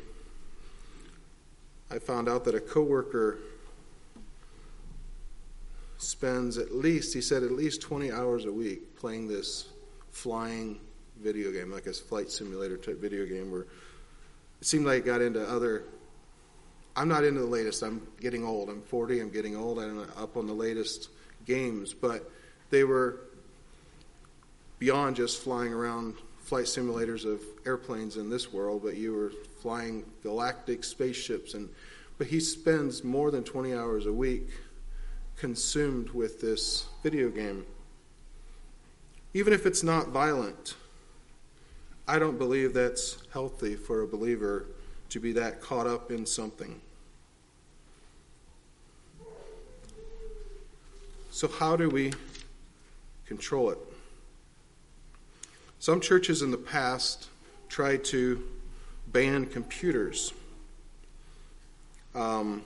I 1.91 1.99
found 1.99 2.29
out 2.29 2.45
that 2.45 2.55
a 2.55 2.61
coworker 2.61 3.39
spends 5.97 6.57
at 6.57 6.73
least, 6.75 7.13
he 7.13 7.21
said, 7.21 7.43
at 7.43 7.51
least 7.51 7.81
20 7.81 8.11
hours 8.11 8.45
a 8.45 8.51
week 8.51 8.95
playing 8.95 9.27
this 9.27 9.69
flying 10.11 10.79
video 11.21 11.51
game, 11.51 11.71
like 11.71 11.87
a 11.87 11.93
flight 11.93 12.31
simulator 12.31 12.77
type 12.77 12.99
video 12.99 13.25
game, 13.25 13.51
where 13.51 13.61
it 13.61 13.67
seemed 14.61 14.85
like 14.85 14.99
it 14.99 15.05
got 15.05 15.21
into 15.21 15.43
other. 15.47 15.83
I'm 16.95 17.07
not 17.07 17.23
into 17.23 17.41
the 17.41 17.47
latest. 17.47 17.83
I'm 17.83 18.07
getting 18.19 18.43
old. 18.43 18.69
I'm 18.69 18.81
40. 18.81 19.19
I'm 19.19 19.29
getting 19.29 19.55
old. 19.55 19.79
I'm 19.79 19.99
up 20.17 20.37
on 20.37 20.47
the 20.47 20.53
latest 20.53 21.09
games, 21.45 21.93
but 21.93 22.29
they 22.69 22.83
were 22.83 23.21
beyond 24.79 25.15
just 25.15 25.41
flying 25.41 25.73
around 25.73 26.15
flight 26.39 26.65
simulators 26.65 27.25
of 27.25 27.41
airplanes 27.65 28.17
in 28.17 28.29
this 28.29 28.53
world, 28.53 28.81
but 28.83 28.95
you 28.95 29.13
were 29.13 29.31
flying 29.61 30.05
galactic 30.23 30.83
spaceships 30.83 31.53
and 31.53 31.69
but 32.17 32.27
he 32.27 32.39
spends 32.39 33.03
more 33.03 33.29
than 33.31 33.43
20 33.43 33.75
hours 33.75 34.05
a 34.05 34.13
week 34.13 34.49
consumed 35.37 36.09
with 36.09 36.41
this 36.41 36.87
video 37.03 37.29
game. 37.29 37.65
Even 39.33 39.53
if 39.53 39.65
it's 39.65 39.83
not 39.83 40.09
violent, 40.09 40.75
I 42.07 42.19
don't 42.19 42.37
believe 42.37 42.73
that's 42.73 43.17
healthy 43.31 43.75
for 43.75 44.01
a 44.01 44.07
believer 44.07 44.65
to 45.09 45.19
be 45.19 45.31
that 45.33 45.61
caught 45.61 45.87
up 45.87 46.11
in 46.11 46.25
something. 46.25 46.81
So, 51.29 51.47
how 51.47 51.75
do 51.75 51.87
we 51.87 52.13
control 53.27 53.69
it? 53.69 53.77
Some 55.79 56.01
churches 56.01 56.41
in 56.41 56.49
the 56.49 56.57
past 56.57 57.27
tried 57.69 58.03
to 58.05 58.43
ban 59.07 59.45
computers. 59.45 60.33
Um, 62.15 62.63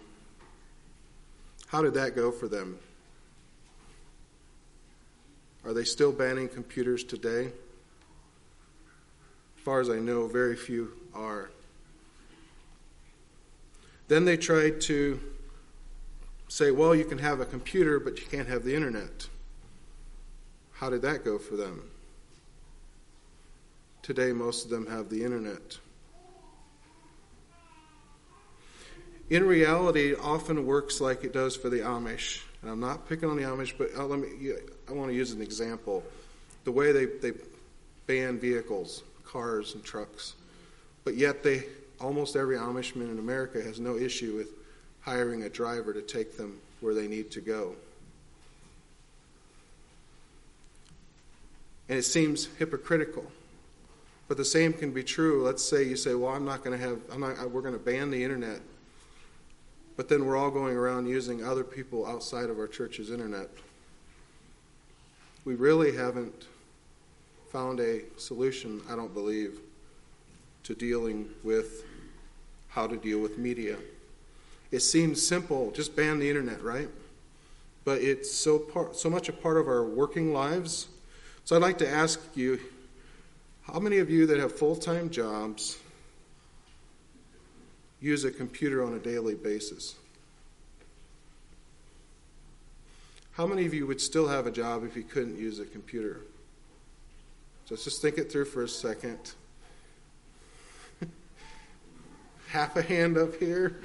how 1.71 1.81
did 1.81 1.93
that 1.93 2.17
go 2.17 2.33
for 2.33 2.49
them? 2.49 2.77
Are 5.63 5.73
they 5.73 5.85
still 5.85 6.11
banning 6.11 6.49
computers 6.49 7.05
today? 7.05 7.45
As 7.45 9.63
far 9.63 9.79
as 9.79 9.89
I 9.89 9.99
know, 9.99 10.27
very 10.27 10.57
few 10.57 10.91
are. 11.15 11.49
Then 14.09 14.25
they 14.25 14.35
tried 14.35 14.81
to 14.81 15.17
say, 16.49 16.71
well, 16.71 16.93
you 16.93 17.05
can 17.05 17.19
have 17.19 17.39
a 17.39 17.45
computer, 17.45 18.01
but 18.01 18.19
you 18.19 18.25
can't 18.25 18.49
have 18.49 18.65
the 18.65 18.75
internet. 18.75 19.29
How 20.73 20.89
did 20.89 21.03
that 21.03 21.23
go 21.23 21.39
for 21.39 21.55
them? 21.55 21.89
Today, 24.01 24.33
most 24.33 24.65
of 24.65 24.71
them 24.71 24.87
have 24.87 25.09
the 25.09 25.23
internet. 25.23 25.77
In 29.31 29.45
reality, 29.45 30.11
it 30.11 30.19
often 30.21 30.65
works 30.65 30.99
like 30.99 31.23
it 31.23 31.31
does 31.31 31.55
for 31.55 31.69
the 31.69 31.79
Amish. 31.79 32.41
And 32.61 32.69
I'm 32.69 32.81
not 32.81 33.07
picking 33.07 33.29
on 33.29 33.37
the 33.37 33.43
Amish, 33.43 33.73
but 33.77 33.89
uh, 33.97 34.05
let 34.05 34.19
me, 34.19 34.51
I 34.89 34.91
want 34.91 35.09
to 35.09 35.15
use 35.15 35.31
an 35.31 35.41
example. 35.41 36.03
The 36.65 36.71
way 36.73 36.91
they, 36.91 37.05
they 37.05 37.31
ban 38.07 38.39
vehicles, 38.39 39.03
cars 39.23 39.73
and 39.73 39.85
trucks, 39.85 40.35
but 41.05 41.15
yet 41.15 41.43
they 41.43 41.63
almost 42.01 42.35
every 42.35 42.57
Amishman 42.57 43.09
in 43.09 43.19
America 43.19 43.61
has 43.61 43.79
no 43.79 43.95
issue 43.95 44.35
with 44.35 44.49
hiring 44.99 45.43
a 45.43 45.49
driver 45.49 45.93
to 45.93 46.01
take 46.01 46.35
them 46.35 46.59
where 46.81 46.93
they 46.93 47.07
need 47.07 47.31
to 47.31 47.39
go. 47.39 47.73
And 51.87 51.97
it 51.97 52.03
seems 52.03 52.49
hypocritical. 52.59 53.31
But 54.27 54.35
the 54.35 54.45
same 54.45 54.73
can 54.73 54.91
be 54.91 55.03
true. 55.03 55.43
Let's 55.45 55.63
say 55.63 55.83
you 55.83 55.95
say, 55.95 56.15
"Well, 56.15 56.33
I'm 56.33 56.45
not 56.45 56.63
going 56.63 56.77
to 56.77 56.85
have. 56.85 57.17
Not. 57.17 57.51
We're 57.51 57.61
going 57.61 57.73
to 57.73 57.79
ban 57.79 58.11
the 58.11 58.23
internet." 58.23 58.61
But 60.01 60.09
then 60.09 60.25
we're 60.25 60.35
all 60.35 60.49
going 60.49 60.75
around 60.75 61.05
using 61.05 61.45
other 61.45 61.63
people 61.63 62.07
outside 62.07 62.49
of 62.49 62.57
our 62.57 62.67
church's 62.67 63.11
internet. 63.11 63.47
We 65.45 65.53
really 65.53 65.95
haven't 65.95 66.47
found 67.51 67.79
a 67.79 68.01
solution, 68.17 68.81
I 68.89 68.95
don't 68.95 69.13
believe, 69.13 69.59
to 70.63 70.73
dealing 70.73 71.29
with 71.43 71.85
how 72.69 72.87
to 72.87 72.97
deal 72.97 73.19
with 73.19 73.37
media. 73.37 73.77
It 74.71 74.79
seems 74.79 75.23
simple, 75.23 75.69
just 75.69 75.95
ban 75.95 76.17
the 76.17 76.27
internet, 76.27 76.63
right? 76.63 76.89
but 77.85 78.01
it's 78.01 78.31
so 78.31 78.89
so 78.93 79.07
much 79.07 79.29
a 79.29 79.33
part 79.33 79.57
of 79.57 79.67
our 79.67 79.83
working 79.83 80.33
lives. 80.33 80.87
So 81.45 81.55
I'd 81.55 81.61
like 81.61 81.77
to 81.77 81.87
ask 81.87 82.19
you, 82.33 82.59
how 83.61 83.77
many 83.77 83.99
of 83.99 84.09
you 84.09 84.25
that 84.25 84.39
have 84.39 84.51
full-time 84.57 85.11
jobs 85.11 85.77
use 88.01 88.25
a 88.25 88.31
computer 88.31 88.83
on 88.83 88.93
a 88.93 88.99
daily 88.99 89.35
basis? 89.35 89.95
How 93.33 93.47
many 93.47 93.65
of 93.65 93.73
you 93.73 93.87
would 93.87 94.01
still 94.01 94.27
have 94.27 94.45
a 94.45 94.51
job 94.51 94.83
if 94.83 94.97
you 94.97 95.03
couldn't 95.03 95.37
use 95.37 95.59
a 95.59 95.65
computer? 95.65 96.21
So 97.65 97.75
let's 97.75 97.85
just 97.85 98.01
think 98.01 98.17
it 98.17 98.31
through 98.31 98.45
for 98.45 98.63
a 98.63 98.67
second. 98.67 99.33
Half 102.49 102.75
a 102.75 102.81
hand 102.81 103.17
up 103.17 103.35
here. 103.37 103.79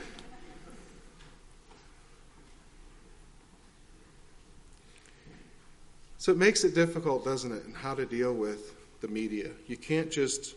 So 6.19 6.33
it 6.33 6.39
makes 6.39 6.65
it 6.65 6.75
difficult, 6.75 7.25
doesn't 7.25 7.53
it, 7.53 7.65
in 7.67 7.73
how 7.73 7.95
to 7.95 8.05
deal 8.05 8.35
with 8.35 8.75
the 9.01 9.07
media. 9.07 9.51
You 9.69 9.77
can't 9.77 10.11
just 10.11 10.57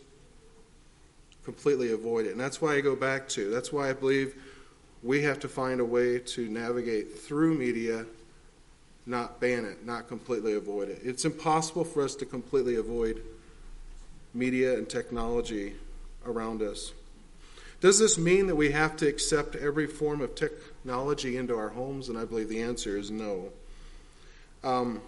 completely 1.44 1.92
avoid 1.92 2.26
it. 2.26 2.32
And 2.32 2.40
that's 2.40 2.60
why 2.60 2.74
I 2.74 2.80
go 2.80 2.96
back 2.96 3.28
to, 3.30 3.50
that's 3.50 3.72
why 3.72 3.90
I 3.90 3.92
believe 3.92 4.34
we 5.02 5.22
have 5.22 5.40
to 5.40 5.48
find 5.48 5.80
a 5.80 5.84
way 5.84 6.18
to 6.18 6.48
navigate 6.48 7.18
through 7.18 7.54
media, 7.54 8.04
not 9.06 9.40
ban 9.40 9.64
it, 9.64 9.84
not 9.84 10.08
completely 10.08 10.54
avoid 10.54 10.88
it. 10.88 11.00
It's 11.02 11.24
impossible 11.24 11.84
for 11.84 12.02
us 12.02 12.14
to 12.16 12.26
completely 12.26 12.76
avoid 12.76 13.22
media 14.34 14.76
and 14.76 14.88
technology 14.88 15.74
around 16.26 16.62
us. 16.62 16.92
Does 17.80 17.98
this 17.98 18.18
mean 18.18 18.46
that 18.48 18.56
we 18.56 18.72
have 18.72 18.96
to 18.98 19.08
accept 19.08 19.56
every 19.56 19.86
form 19.86 20.20
of 20.20 20.34
technology 20.34 21.38
into 21.38 21.56
our 21.56 21.70
homes? 21.70 22.10
And 22.10 22.18
I 22.18 22.26
believe 22.26 22.50
the 22.50 22.60
answer 22.60 22.98
is 22.98 23.10
no. 23.10 23.50
Um, 24.62 25.00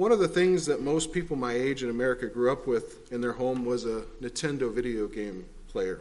one 0.00 0.12
of 0.12 0.18
the 0.18 0.28
things 0.28 0.64
that 0.64 0.80
most 0.80 1.12
people 1.12 1.36
my 1.36 1.52
age 1.52 1.82
in 1.82 1.90
America 1.90 2.26
grew 2.26 2.50
up 2.50 2.66
with 2.66 3.12
in 3.12 3.20
their 3.20 3.34
home 3.34 3.66
was 3.66 3.84
a 3.84 4.00
Nintendo 4.22 4.72
video 4.72 5.06
game 5.06 5.44
player. 5.68 6.00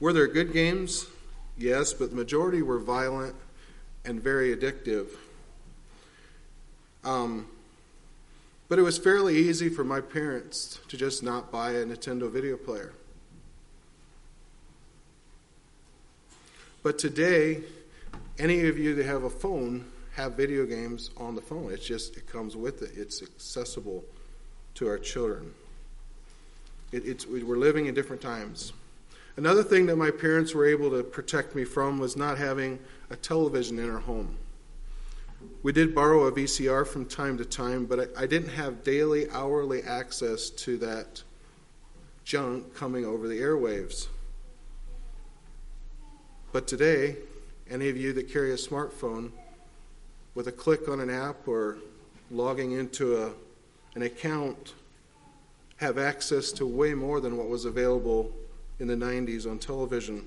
Were 0.00 0.14
there 0.14 0.26
good 0.26 0.54
games? 0.54 1.04
Yes, 1.58 1.92
but 1.92 2.08
the 2.08 2.16
majority 2.16 2.62
were 2.62 2.78
violent 2.78 3.34
and 4.06 4.22
very 4.22 4.56
addictive. 4.56 5.08
Um, 7.04 7.46
but 8.70 8.78
it 8.78 8.82
was 8.82 8.96
fairly 8.96 9.36
easy 9.36 9.68
for 9.68 9.84
my 9.84 10.00
parents 10.00 10.80
to 10.88 10.96
just 10.96 11.22
not 11.22 11.52
buy 11.52 11.72
a 11.72 11.84
Nintendo 11.84 12.30
video 12.30 12.56
player. 12.56 12.94
But 16.82 16.98
today, 16.98 17.64
any 18.38 18.66
of 18.66 18.78
you 18.78 18.94
that 18.94 19.04
have 19.04 19.24
a 19.24 19.30
phone 19.30 19.84
have 20.18 20.34
video 20.34 20.66
games 20.66 21.10
on 21.16 21.36
the 21.36 21.40
phone. 21.40 21.72
It's 21.72 21.86
just, 21.86 22.16
it 22.16 22.26
comes 22.26 22.56
with 22.56 22.82
it. 22.82 22.90
It's 22.96 23.22
accessible 23.22 24.04
to 24.74 24.88
our 24.88 24.98
children. 24.98 25.54
It, 26.90 27.06
it's, 27.06 27.24
we're 27.24 27.56
living 27.56 27.86
in 27.86 27.94
different 27.94 28.20
times. 28.20 28.72
Another 29.36 29.62
thing 29.62 29.86
that 29.86 29.94
my 29.94 30.10
parents 30.10 30.54
were 30.54 30.66
able 30.66 30.90
to 30.90 31.04
protect 31.04 31.54
me 31.54 31.62
from 31.62 32.00
was 32.00 32.16
not 32.16 32.36
having 32.36 32.80
a 33.10 33.16
television 33.16 33.78
in 33.78 33.88
our 33.88 34.00
home. 34.00 34.36
We 35.62 35.70
did 35.70 35.94
borrow 35.94 36.24
a 36.24 36.32
VCR 36.32 36.84
from 36.84 37.06
time 37.06 37.38
to 37.38 37.44
time, 37.44 37.86
but 37.86 38.00
I, 38.00 38.24
I 38.24 38.26
didn't 38.26 38.50
have 38.50 38.82
daily, 38.82 39.30
hourly 39.30 39.84
access 39.84 40.50
to 40.50 40.78
that 40.78 41.22
junk 42.24 42.74
coming 42.74 43.04
over 43.04 43.28
the 43.28 43.38
airwaves. 43.38 44.08
But 46.50 46.66
today, 46.66 47.18
any 47.70 47.88
of 47.88 47.96
you 47.96 48.12
that 48.14 48.28
carry 48.32 48.50
a 48.50 48.56
smartphone, 48.56 49.30
with 50.38 50.46
a 50.46 50.52
click 50.52 50.88
on 50.88 51.00
an 51.00 51.10
app 51.10 51.48
or 51.48 51.78
logging 52.30 52.70
into 52.70 53.20
a, 53.20 53.32
an 53.96 54.02
account, 54.02 54.74
have 55.78 55.98
access 55.98 56.52
to 56.52 56.64
way 56.64 56.94
more 56.94 57.18
than 57.18 57.36
what 57.36 57.48
was 57.48 57.64
available 57.64 58.32
in 58.78 58.86
the 58.86 58.94
90s 58.94 59.50
on 59.50 59.58
television. 59.58 60.24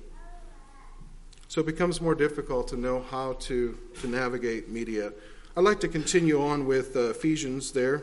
So 1.48 1.62
it 1.62 1.66
becomes 1.66 2.02
more 2.02 2.14
difficult 2.14 2.68
to 2.68 2.76
know 2.76 3.00
how 3.00 3.32
to, 3.40 3.78
to 4.02 4.06
navigate 4.06 4.68
media. 4.68 5.14
I'd 5.56 5.64
like 5.64 5.80
to 5.80 5.88
continue 5.88 6.42
on 6.42 6.66
with 6.66 6.94
uh, 6.94 7.08
Ephesians 7.08 7.72
there. 7.72 8.02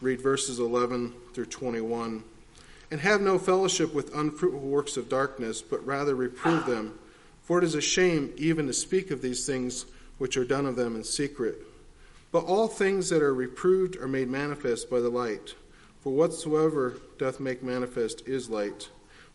Read 0.00 0.20
verses 0.20 0.60
11 0.60 1.12
through 1.32 1.46
21. 1.46 2.22
And 2.92 3.00
have 3.00 3.20
no 3.20 3.36
fellowship 3.40 3.92
with 3.92 4.14
unfruitful 4.14 4.60
works 4.60 4.96
of 4.96 5.08
darkness, 5.08 5.60
but 5.60 5.84
rather 5.84 6.14
reprove 6.14 6.66
them. 6.66 6.96
For 7.42 7.58
it 7.58 7.64
is 7.64 7.74
a 7.74 7.80
shame 7.80 8.32
even 8.36 8.68
to 8.68 8.72
speak 8.72 9.10
of 9.10 9.22
these 9.22 9.44
things 9.44 9.86
which 10.18 10.36
are 10.36 10.44
done 10.44 10.66
of 10.66 10.76
them 10.76 10.96
in 10.96 11.04
secret. 11.04 11.62
But 12.32 12.44
all 12.44 12.68
things 12.68 13.10
that 13.10 13.22
are 13.22 13.34
reproved 13.34 13.96
are 13.96 14.08
made 14.08 14.28
manifest 14.28 14.90
by 14.90 15.00
the 15.00 15.08
light. 15.08 15.54
For 16.00 16.12
whatsoever 16.12 16.98
doth 17.18 17.40
make 17.40 17.62
manifest 17.62 18.26
is 18.26 18.50
light. 18.50 18.88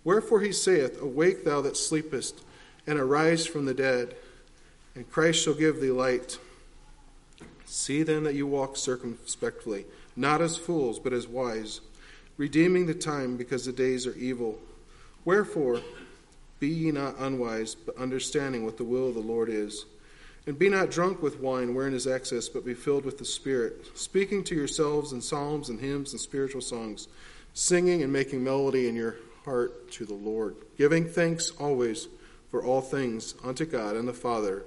Wherefore 0.03 0.41
he 0.41 0.51
saith, 0.51 1.01
Awake, 1.01 1.43
thou 1.43 1.61
that 1.61 1.77
sleepest, 1.77 2.43
and 2.85 2.99
arise 2.99 3.45
from 3.45 3.65
the 3.65 3.73
dead, 3.73 4.15
and 4.95 5.09
Christ 5.09 5.43
shall 5.43 5.53
give 5.53 5.81
thee 5.81 5.91
light. 5.91 6.37
See 7.65 8.03
then 8.03 8.23
that 8.23 8.35
you 8.35 8.47
walk 8.47 8.77
circumspectly, 8.77 9.85
not 10.15 10.41
as 10.41 10.57
fools, 10.57 10.99
but 10.99 11.13
as 11.13 11.27
wise, 11.27 11.81
redeeming 12.37 12.85
the 12.85 12.93
time, 12.93 13.37
because 13.37 13.65
the 13.65 13.71
days 13.71 14.07
are 14.07 14.15
evil. 14.15 14.59
Wherefore, 15.25 15.81
be 16.59 16.67
ye 16.67 16.91
not 16.91 17.15
unwise, 17.19 17.75
but 17.75 17.97
understanding 17.97 18.65
what 18.65 18.77
the 18.77 18.83
will 18.83 19.09
of 19.09 19.15
the 19.15 19.21
Lord 19.21 19.49
is. 19.49 19.85
And 20.47 20.57
be 20.57 20.69
not 20.69 20.89
drunk 20.89 21.21
with 21.21 21.39
wine 21.39 21.75
wherein 21.75 21.93
is 21.93 22.07
excess, 22.07 22.49
but 22.49 22.65
be 22.65 22.73
filled 22.73 23.05
with 23.05 23.17
the 23.17 23.25
Spirit, 23.25 23.97
speaking 23.97 24.43
to 24.45 24.55
yourselves 24.55 25.11
in 25.11 25.21
psalms 25.21 25.69
and 25.69 25.79
hymns 25.79 26.11
and 26.11 26.19
spiritual 26.19 26.61
songs, 26.61 27.07
singing 27.53 28.01
and 28.01 28.11
making 28.11 28.43
melody 28.43 28.87
in 28.87 28.95
your 28.95 29.17
heart 29.45 29.91
to 29.91 30.05
the 30.05 30.13
Lord, 30.13 30.55
giving 30.77 31.07
thanks 31.07 31.51
always 31.59 32.07
for 32.49 32.63
all 32.63 32.81
things 32.81 33.35
unto 33.43 33.65
God 33.65 33.95
and 33.95 34.07
the 34.07 34.13
Father, 34.13 34.63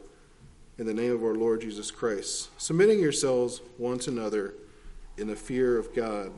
in 0.78 0.87
the 0.87 0.94
name 0.94 1.12
of 1.12 1.22
our 1.22 1.35
Lord 1.35 1.61
Jesus 1.61 1.90
Christ, 1.90 2.48
submitting 2.61 2.98
yourselves 2.98 3.61
one 3.76 3.98
to 4.00 4.11
another 4.11 4.54
in 5.18 5.26
the 5.26 5.37
fear 5.37 5.78
of 5.78 5.94
God. 5.94 6.32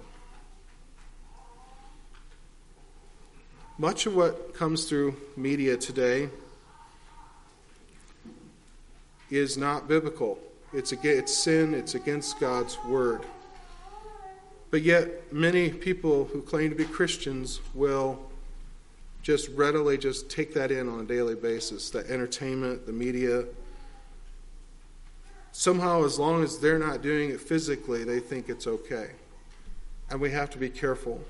Much 3.79 4.07
of 4.07 4.15
what 4.15 4.55
comes 4.55 4.85
through 4.85 5.17
media 5.37 5.77
today 5.77 6.29
is 9.37 9.57
not 9.57 9.89
biblical. 9.89 10.39
It's, 10.73 10.93
it's 10.93 11.37
sin, 11.37 11.75
it's 11.75 11.95
against 11.95 12.39
God's 12.41 12.77
word. 12.85 13.23
But 14.71 14.83
yet, 14.83 15.33
many 15.33 15.71
people 15.71 16.25
who 16.25 16.43
claim 16.43 16.71
to 16.71 16.77
be 16.77 16.85
Christians 16.85 17.61
will 17.75 18.19
just 19.23 19.49
readily 19.51 19.97
just 19.97 20.29
take 20.29 20.53
that 20.55 20.71
in 20.71 20.89
on 20.89 21.01
a 21.01 21.05
daily 21.05 21.35
basis 21.35 21.91
the 21.91 22.01
entertainment, 22.11 22.85
the 22.87 22.93
media. 22.93 23.45
Somehow, 25.53 26.05
as 26.05 26.19
long 26.19 26.43
as 26.43 26.59
they're 26.59 26.79
not 26.79 27.03
doing 27.03 27.31
it 27.31 27.41
physically, 27.41 28.03
they 28.03 28.19
think 28.19 28.49
it's 28.49 28.67
okay. 28.67 29.11
And 30.11 30.21
we 30.21 30.31
have 30.33 30.51
to 30.51 30.59
be 30.59 30.69
careful. 30.69 31.23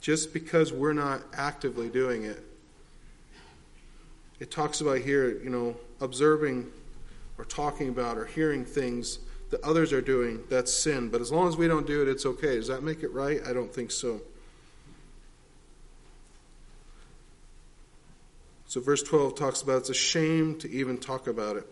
Just 0.00 0.32
because 0.32 0.72
we're 0.72 0.94
not 0.94 1.22
actively 1.34 1.88
doing 1.88 2.24
it 2.24 2.47
it 4.40 4.50
talks 4.50 4.80
about 4.80 4.98
here, 4.98 5.40
you 5.42 5.50
know, 5.50 5.76
observing 6.00 6.70
or 7.38 7.44
talking 7.44 7.88
about 7.88 8.16
or 8.16 8.26
hearing 8.26 8.64
things 8.64 9.18
that 9.50 9.62
others 9.62 9.92
are 9.92 10.02
doing, 10.02 10.40
that's 10.48 10.72
sin. 10.72 11.08
But 11.08 11.20
as 11.20 11.32
long 11.32 11.48
as 11.48 11.56
we 11.56 11.68
don't 11.68 11.86
do 11.86 12.02
it, 12.02 12.08
it's 12.08 12.26
okay. 12.26 12.56
Does 12.56 12.68
that 12.68 12.82
make 12.82 13.02
it 13.02 13.12
right? 13.12 13.40
I 13.46 13.52
don't 13.52 13.72
think 13.72 13.90
so. 13.90 14.20
So, 18.66 18.82
verse 18.82 19.02
12 19.02 19.34
talks 19.34 19.62
about 19.62 19.78
it's 19.78 19.90
a 19.90 19.94
shame 19.94 20.58
to 20.58 20.70
even 20.70 20.98
talk 20.98 21.26
about 21.26 21.56
it. 21.56 21.66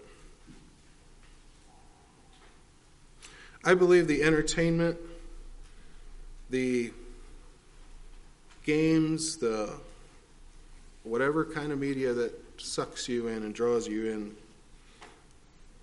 I 3.63 3.75
believe 3.75 4.07
the 4.07 4.23
entertainment, 4.23 4.97
the 6.49 6.93
games, 8.65 9.37
the 9.37 9.75
whatever 11.03 11.45
kind 11.45 11.71
of 11.71 11.79
media 11.79 12.15
that 12.15 12.46
sucks 12.67 13.09
you 13.09 13.29
in 13.29 13.43
and 13.43 13.55
draws 13.55 13.87
you 13.87 14.11
in. 14.11 14.37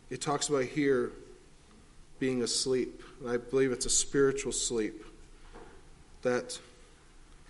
It 0.09 0.21
talks 0.21 0.49
about 0.49 0.65
here 0.65 1.11
being 2.19 2.43
asleep. 2.43 3.01
And 3.21 3.29
I 3.29 3.37
believe 3.37 3.71
it's 3.71 3.85
a 3.85 3.89
spiritual 3.89 4.51
sleep 4.51 5.03
that 6.21 6.59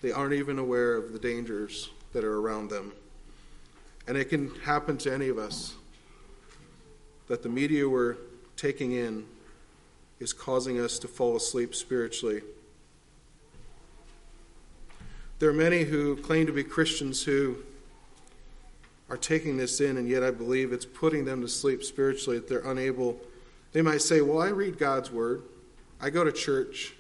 they 0.02 0.12
aren't 0.12 0.34
even 0.34 0.60
aware 0.60 0.96
of 0.96 1.14
the 1.14 1.20
dangers 1.20 1.90
that 2.14 2.24
are 2.24 2.40
around 2.40 2.70
them. 2.70 2.94
And 4.08 4.18
it 4.18 4.26
can 4.26 4.54
happen 4.62 4.98
to 5.00 5.14
any 5.14 5.30
of 5.30 5.38
us 5.38 5.76
that 7.28 7.44
the 7.44 7.50
media 7.50 7.88
we're 7.88 8.18
taking 8.58 8.92
in 8.92 9.26
is 10.20 10.34
causing 10.34 10.80
us 10.80 11.00
to 11.00 11.08
fall 11.08 11.36
asleep 11.36 11.74
spiritually. 11.74 12.42
There 15.40 15.50
are 15.50 15.54
many 15.54 15.84
who 15.84 16.16
claim 16.18 16.46
to 16.48 16.54
be 16.54 16.64
Christians 16.64 17.24
who 17.24 17.58
are 19.10 19.18
taking 19.18 19.58
this 19.58 19.82
in, 19.82 19.98
and 19.98 20.08
yet 20.08 20.24
I 20.24 20.32
believe 20.32 20.72
it's 20.72 20.86
putting 20.86 21.26
them 21.26 21.42
to 21.42 21.48
sleep 21.48 21.84
spiritually 21.84 22.40
that 22.40 22.48
they're 22.48 22.70
unable. 22.70 23.20
They 23.72 23.82
might 23.82 24.02
say, 24.02 24.22
Well, 24.22 24.42
I 24.42 24.50
read 24.50 24.78
God's 24.78 25.12
Word, 25.12 25.44
I 26.02 26.10
go 26.10 26.24
to 26.24 26.32
church, 26.32 26.94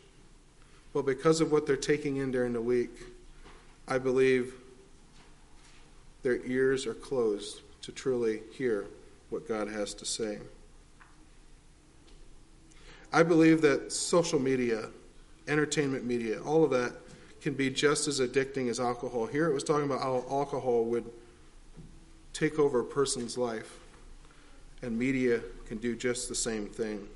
but 0.93 1.05
because 1.05 1.41
of 1.41 1.51
what 1.51 1.65
they're 1.65 1.75
taking 1.75 2.17
in 2.17 2.31
during 2.31 2.53
the 2.53 2.61
week, 2.61 2.91
I 3.87 3.97
believe 3.97 4.53
their 6.21 6.37
ears 6.45 6.85
are 6.85 6.93
closed 6.93 7.61
to 7.81 7.91
truly 7.91 8.41
hear 8.53 8.85
what 9.29 9.47
God 9.47 9.67
has 9.67 9.93
to 9.95 10.05
say. 10.05 10.39
I 13.11 13.23
believe 13.23 13.61
that 13.61 13.91
social 13.91 14.39
media, 14.39 14.89
entertainment 15.47 16.05
media, 16.05 16.41
all 16.41 16.63
of 16.63 16.71
that 16.71 16.93
can 17.41 17.53
be 17.53 17.69
just 17.69 18.07
as 18.07 18.19
addicting 18.19 18.69
as 18.69 18.79
alcohol. 18.79 19.25
Here 19.25 19.47
it 19.49 19.53
was 19.53 19.63
talking 19.63 19.85
about 19.85 20.01
how 20.01 20.23
alcohol 20.29 20.85
would 20.85 21.05
take 22.33 22.59
over 22.59 22.81
a 22.81 22.83
person's 22.83 23.37
life, 23.37 23.79
and 24.81 24.97
media 24.97 25.39
can 25.67 25.77
do 25.77 25.95
just 25.95 26.27
the 26.27 26.35
same 26.35 26.67
thing. 26.67 27.07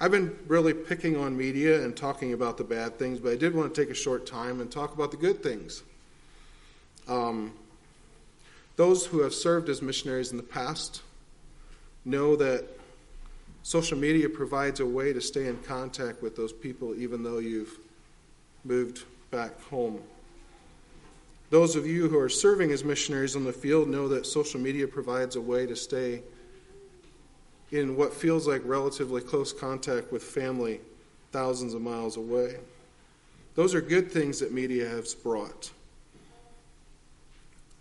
I've 0.00 0.10
been 0.10 0.36
really 0.48 0.74
picking 0.74 1.16
on 1.16 1.36
media 1.36 1.82
and 1.82 1.96
talking 1.96 2.32
about 2.32 2.58
the 2.58 2.64
bad 2.64 2.98
things, 2.98 3.20
but 3.20 3.32
I 3.32 3.36
did 3.36 3.54
want 3.54 3.72
to 3.72 3.80
take 3.80 3.90
a 3.90 3.94
short 3.94 4.26
time 4.26 4.60
and 4.60 4.70
talk 4.70 4.92
about 4.92 5.12
the 5.12 5.16
good 5.16 5.42
things. 5.42 5.82
Um, 7.06 7.52
those 8.76 9.06
who 9.06 9.20
have 9.20 9.32
served 9.32 9.68
as 9.68 9.80
missionaries 9.80 10.32
in 10.32 10.36
the 10.36 10.42
past 10.42 11.02
know 12.04 12.34
that 12.36 12.64
social 13.62 13.96
media 13.96 14.28
provides 14.28 14.80
a 14.80 14.86
way 14.86 15.12
to 15.12 15.20
stay 15.20 15.46
in 15.46 15.56
contact 15.62 16.22
with 16.22 16.36
those 16.36 16.52
people 16.52 16.94
even 16.96 17.22
though 17.22 17.38
you've 17.38 17.78
moved 18.64 19.04
back 19.30 19.60
home. 19.62 20.00
Those 21.54 21.76
of 21.76 21.86
you 21.86 22.08
who 22.08 22.18
are 22.18 22.28
serving 22.28 22.72
as 22.72 22.82
missionaries 22.82 23.36
on 23.36 23.44
the 23.44 23.52
field 23.52 23.88
know 23.88 24.08
that 24.08 24.26
social 24.26 24.58
media 24.58 24.88
provides 24.88 25.36
a 25.36 25.40
way 25.40 25.66
to 25.66 25.76
stay 25.76 26.20
in 27.70 27.94
what 27.94 28.12
feels 28.12 28.48
like 28.48 28.60
relatively 28.64 29.20
close 29.20 29.52
contact 29.52 30.10
with 30.10 30.20
family 30.20 30.80
thousands 31.30 31.72
of 31.72 31.80
miles 31.80 32.16
away. 32.16 32.56
Those 33.54 33.72
are 33.72 33.80
good 33.80 34.10
things 34.10 34.40
that 34.40 34.50
media 34.50 34.88
has 34.88 35.14
brought. 35.14 35.70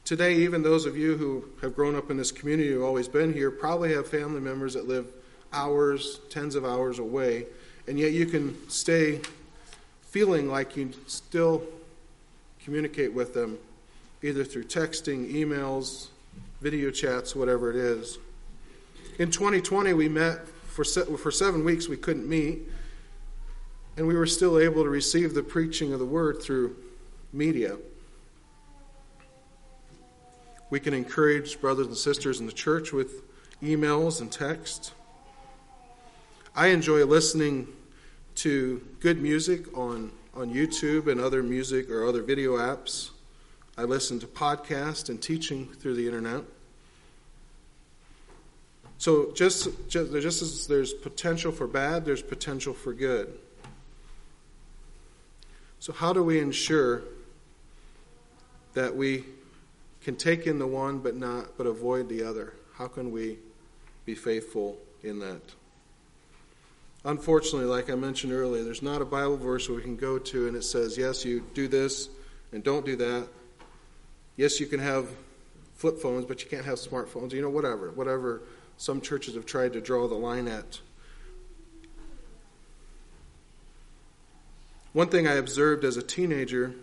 Today, 0.06 0.36
even 0.36 0.62
those 0.62 0.86
of 0.86 0.96
you 0.96 1.18
who 1.18 1.44
have 1.64 1.76
grown 1.76 1.96
up 1.96 2.12
in 2.12 2.18
this 2.18 2.32
community, 2.32 2.70
who 2.70 2.76
have 2.76 2.88
always 2.88 3.08
been 3.08 3.34
here, 3.34 3.50
probably 3.50 3.92
have 3.96 4.08
family 4.08 4.40
members 4.40 4.76
that 4.76 4.88
live 4.88 5.08
hours, 5.52 6.20
tens 6.30 6.54
of 6.54 6.64
hours 6.64 7.00
away, 7.00 7.48
and 7.88 7.98
yet 7.98 8.12
you 8.12 8.28
can 8.28 8.56
stay 8.70 9.20
feeling 10.04 10.48
like 10.48 10.78
you 10.78 10.92
still 11.08 11.64
communicate 12.64 13.14
with 13.14 13.34
them 13.34 13.58
either 14.22 14.44
through 14.44 14.64
texting, 14.64 15.34
emails, 15.34 16.08
video 16.62 16.90
chats, 16.90 17.36
whatever 17.36 17.70
it 17.70 17.76
is. 17.76 18.18
In 19.20 19.30
2020, 19.30 19.94
we 19.94 20.08
met 20.08 20.48
for, 20.48 20.84
se- 20.84 21.06
for 21.18 21.30
seven 21.30 21.66
weeks, 21.66 21.90
we 21.90 21.98
couldn't 21.98 22.28
meet, 22.28 22.62
and 23.98 24.08
we 24.08 24.16
were 24.16 24.26
still 24.26 24.58
able 24.58 24.84
to 24.84 24.90
receive 24.90 25.34
the 25.34 25.44
preaching 25.44 25.94
of 25.94 26.00
the 26.00 26.06
word 26.06 26.42
through 26.42 26.76
media. 27.34 27.78
We 30.70 30.80
can 30.80 30.94
encourage 30.94 31.62
brothers 31.62 31.88
and 31.88 31.98
sisters 31.98 32.40
in 32.40 32.48
the 32.48 32.54
church 32.54 32.92
with 32.92 33.22
emails 33.62 34.22
and 34.22 34.32
text. 34.32 34.94
I 36.56 36.68
enjoy 36.68 37.06
listening 37.06 37.68
to 38.36 38.82
good 39.00 39.22
music 39.22 39.78
on, 39.78 40.12
on 40.36 40.54
YouTube 40.54 41.08
and 41.08 41.22
other 41.22 41.44
music 41.44 41.90
or 41.90 42.08
other 42.08 42.24
video 42.24 42.58
apps. 42.58 43.12
I 43.78 43.84
listen 43.84 44.20
to 44.20 44.28
podcasts 44.28 45.10
and 45.10 45.22
teaching 45.22 45.68
through 45.68 45.96
the 45.96 46.06
internet. 46.06 46.44
So 48.98 49.32
just, 49.34 49.68
just, 49.90 50.12
just 50.14 50.42
as 50.42 50.68
there's 50.68 50.94
potential 50.94 51.52
for 51.52 51.68
bad, 51.68 52.06
there's 52.06 52.22
potential 52.22 52.74
for 52.74 52.94
good. 52.94 53.38
So 55.80 55.92
how 55.92 56.14
do 56.14 56.24
we 56.24 56.40
ensure 56.40 57.02
that 58.74 58.96
we 58.96 59.26
can 60.02 60.16
take 60.16 60.48
in 60.48 60.58
the 60.58 60.68
one 60.68 61.00
but 61.00 61.16
not 61.16 61.58
but 61.58 61.68
avoid 61.68 62.08
the 62.10 62.24
other? 62.24 62.54
How 62.76 62.88
can 62.88 63.12
we 63.12 63.38
be 64.06 64.16
faithful 64.16 64.78
in 65.04 65.20
that? 65.20 65.42
Unfortunately, 67.06 67.68
like 67.68 67.90
I 67.90 67.96
mentioned 67.96 68.32
earlier, 68.32 68.64
there's 68.64 68.82
not 68.82 69.02
a 69.02 69.06
Bible 69.06 69.36
verse 69.36 69.68
where 69.68 69.76
we 69.76 69.84
can 69.84 69.98
go 69.98 70.18
to 70.18 70.48
and 70.48 70.56
it 70.56 70.64
says, 70.64 70.98
yes, 70.98 71.26
you 71.26 71.46
do 71.54 71.68
this 71.68 72.08
and 72.54 72.64
don't 72.64 72.86
do 72.86 72.96
that. 72.96 73.28
Yes, 74.38 74.60
you 74.60 74.68
can 74.68 74.80
have 74.80 75.10
flip 75.76 76.00
phones, 76.00 76.26
but 76.26 76.44
you 76.44 76.50
can't 76.50 76.66
have 76.66 76.78
smartphones. 76.78 77.34
You 77.34 77.42
know, 77.42 77.50
whatever, 77.50 77.92
whatever 77.92 78.42
some 78.78 79.02
churches 79.02 79.36
have 79.36 79.46
tried 79.46 79.74
to 79.74 79.82
draw 79.82 80.08
the 80.08 80.16
line 80.16 80.48
at. 80.48 80.80
One 84.94 85.10
thing 85.10 85.28
I 85.28 85.34
observed 85.34 85.84
as 85.84 85.98
a 85.98 86.04
teenager 86.04 86.74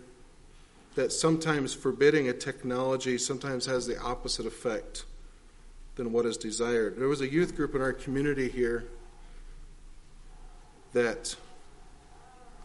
that 0.95 1.11
sometimes 1.11 1.73
forbidding 1.73 2.27
a 2.27 2.33
technology 2.33 3.17
sometimes 3.17 3.65
has 3.65 3.87
the 3.87 3.99
opposite 3.99 4.45
effect 4.45 5.05
than 5.95 6.11
what 6.11 6.25
is 6.25 6.37
desired. 6.37 6.97
There 6.97 7.07
was 7.07 7.21
a 7.21 7.27
youth 7.27 7.55
group 7.55 7.73
in 7.73 7.81
our 7.81 7.93
community 7.93 8.49
here 8.49 8.85
that 10.93 11.35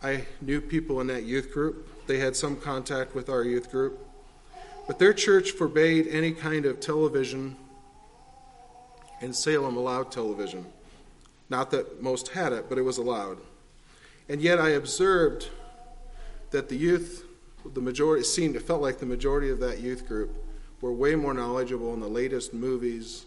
I 0.02 0.26
knew 0.40 0.60
people 0.60 1.00
in 1.00 1.06
that 1.08 1.24
youth 1.24 1.52
group. 1.52 2.06
They 2.06 2.18
had 2.18 2.36
some 2.36 2.56
contact 2.56 3.14
with 3.14 3.28
our 3.28 3.44
youth 3.44 3.70
group. 3.70 3.98
But 4.86 4.98
their 4.98 5.12
church 5.12 5.50
forbade 5.50 6.06
any 6.06 6.32
kind 6.32 6.64
of 6.64 6.78
television, 6.78 7.56
and 9.20 9.34
Salem 9.34 9.76
allowed 9.76 10.12
television. 10.12 10.66
Not 11.48 11.70
that 11.72 12.02
most 12.02 12.28
had 12.28 12.52
it, 12.52 12.68
but 12.68 12.78
it 12.78 12.82
was 12.82 12.98
allowed. 12.98 13.38
And 14.28 14.40
yet 14.40 14.60
I 14.60 14.70
observed 14.70 15.48
that 16.50 16.68
the 16.68 16.76
youth, 16.76 17.24
the 17.74 17.80
majority, 17.80 18.24
seemed, 18.24 18.56
it 18.56 18.62
felt 18.62 18.82
like 18.82 18.98
the 18.98 19.06
majority 19.06 19.50
of 19.50 19.60
that 19.60 19.80
youth 19.80 20.06
group 20.06 20.30
were 20.80 20.92
way 20.92 21.14
more 21.14 21.34
knowledgeable 21.34 21.94
in 21.94 22.00
the 22.00 22.08
latest 22.08 22.52
movies 22.52 23.26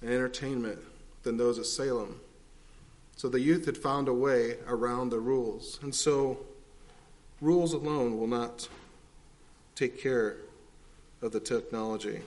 and 0.00 0.10
entertainment 0.10 0.78
than 1.22 1.36
those 1.36 1.58
at 1.58 1.66
Salem. 1.66 2.20
So 3.16 3.30
the 3.30 3.40
youth 3.40 3.64
had 3.64 3.78
found 3.78 4.08
a 4.08 4.12
way 4.12 4.56
around 4.68 5.08
the 5.08 5.18
rules. 5.18 5.78
And 5.82 5.94
so 5.94 6.38
rules 7.40 7.72
alone 7.72 8.18
will 8.18 8.26
not 8.26 8.68
take 9.74 9.98
care 9.98 10.36
of 11.22 11.32
the 11.32 11.40
technology. 11.40 12.20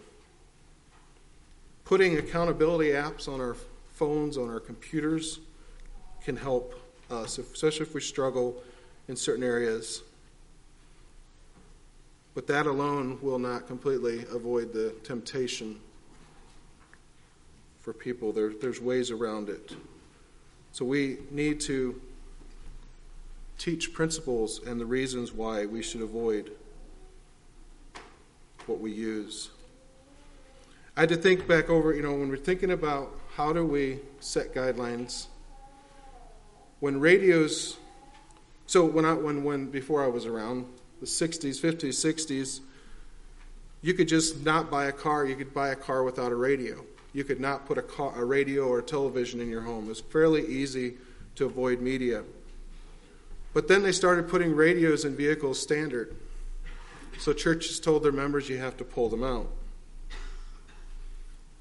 Putting 1.85 2.17
accountability 2.17 2.89
apps 2.89 3.27
on 3.27 3.39
our 3.39 3.55
phones, 3.93 4.37
on 4.37 4.49
our 4.49 4.59
computers, 4.59 5.39
can 6.23 6.35
help 6.35 6.73
us, 7.11 7.37
especially 7.37 7.85
if 7.85 7.93
we 7.93 8.01
struggle 8.01 8.61
in 9.07 9.15
certain 9.15 9.43
areas. 9.43 10.01
But 12.33 12.47
that 12.47 12.65
alone 12.65 13.19
will 13.21 13.39
not 13.39 13.67
completely 13.67 14.25
avoid 14.31 14.73
the 14.73 14.91
temptation 15.03 15.79
for 17.79 17.93
people. 17.93 18.31
There, 18.31 18.53
there's 18.53 18.81
ways 18.81 19.11
around 19.11 19.49
it. 19.49 19.75
So 20.79 20.85
we 20.85 21.17
need 21.29 21.59
to 21.61 21.99
teach 23.57 23.91
principles 23.91 24.65
and 24.65 24.79
the 24.79 24.85
reasons 24.85 25.33
why 25.33 25.65
we 25.65 25.81
should 25.81 25.99
avoid 25.99 26.51
what 28.65 28.79
we 28.79 28.89
use. 28.93 29.49
I 30.95 31.01
had 31.01 31.09
to 31.09 31.17
think 31.17 31.49
back 31.49 31.69
over, 31.69 31.93
you 31.93 32.01
know, 32.01 32.13
when 32.13 32.29
we're 32.29 32.37
thinking 32.37 32.71
about 32.71 33.11
how 33.35 33.51
do 33.51 33.65
we 33.65 33.99
set 34.21 34.55
guidelines, 34.55 35.25
when 36.79 37.01
radios, 37.01 37.75
so 38.65 38.85
when 38.85 39.03
I, 39.03 39.11
when, 39.11 39.43
when, 39.43 39.69
before 39.69 40.01
I 40.01 40.07
was 40.07 40.25
around, 40.25 40.65
the 41.01 41.05
60s, 41.05 41.59
50s, 41.59 41.89
60s, 41.89 42.61
you 43.81 43.93
could 43.93 44.07
just 44.07 44.45
not 44.45 44.71
buy 44.71 44.85
a 44.85 44.93
car, 44.93 45.25
you 45.25 45.35
could 45.35 45.53
buy 45.53 45.71
a 45.71 45.75
car 45.75 46.05
without 46.05 46.31
a 46.31 46.35
radio. 46.35 46.85
You 47.13 47.23
could 47.23 47.39
not 47.39 47.65
put 47.65 47.77
a, 47.77 47.81
car, 47.81 48.13
a 48.15 48.23
radio 48.23 48.67
or 48.67 48.79
a 48.79 48.83
television 48.83 49.41
in 49.41 49.49
your 49.49 49.61
home. 49.61 49.85
It 49.85 49.89
was 49.89 50.01
fairly 50.01 50.45
easy 50.45 50.95
to 51.35 51.45
avoid 51.45 51.81
media. 51.81 52.23
But 53.53 53.67
then 53.67 53.81
they 53.81 53.91
started 53.91 54.27
putting 54.27 54.55
radios 54.55 55.05
in 55.05 55.15
vehicles 55.15 55.59
standard. 55.59 56.15
So 57.17 57.33
churches 57.33 57.79
told 57.79 58.03
their 58.03 58.11
members 58.11 58.47
you 58.47 58.57
have 58.59 58.77
to 58.77 58.83
pull 58.83 59.09
them 59.09 59.23
out. 59.23 59.49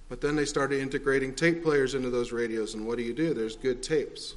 But 0.09 0.21
then 0.21 0.37
they 0.37 0.45
started 0.45 0.81
integrating 0.81 1.35
tape 1.35 1.63
players 1.63 1.95
into 1.95 2.11
those 2.11 2.33
radios, 2.33 2.75
and 2.75 2.87
what 2.87 2.97
do 2.97 3.05
you 3.05 3.13
do? 3.13 3.35
There's 3.35 3.57
good 3.57 3.83
tapes. 3.83 4.37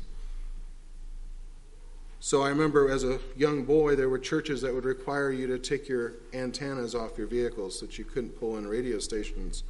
So 2.20 2.44
I 2.44 2.50
remember 2.50 2.90
as 2.90 3.04
a 3.04 3.20
young 3.36 3.64
boy, 3.64 3.96
there 3.96 4.10
were 4.10 4.20
churches 4.20 4.62
that 4.62 4.74
would 4.74 4.86
require 4.86 5.32
you 5.32 5.48
to 5.48 5.58
take 5.58 5.88
your 5.88 6.14
antennas 6.34 6.94
off 6.94 7.18
your 7.18 7.28
vehicles 7.28 7.80
so 7.80 7.86
that 7.86 7.98
you 7.98 8.06
couldn't 8.06 8.40
pull 8.40 8.58
in 8.58 8.68
radio 8.68 9.00
stations. 9.00 9.64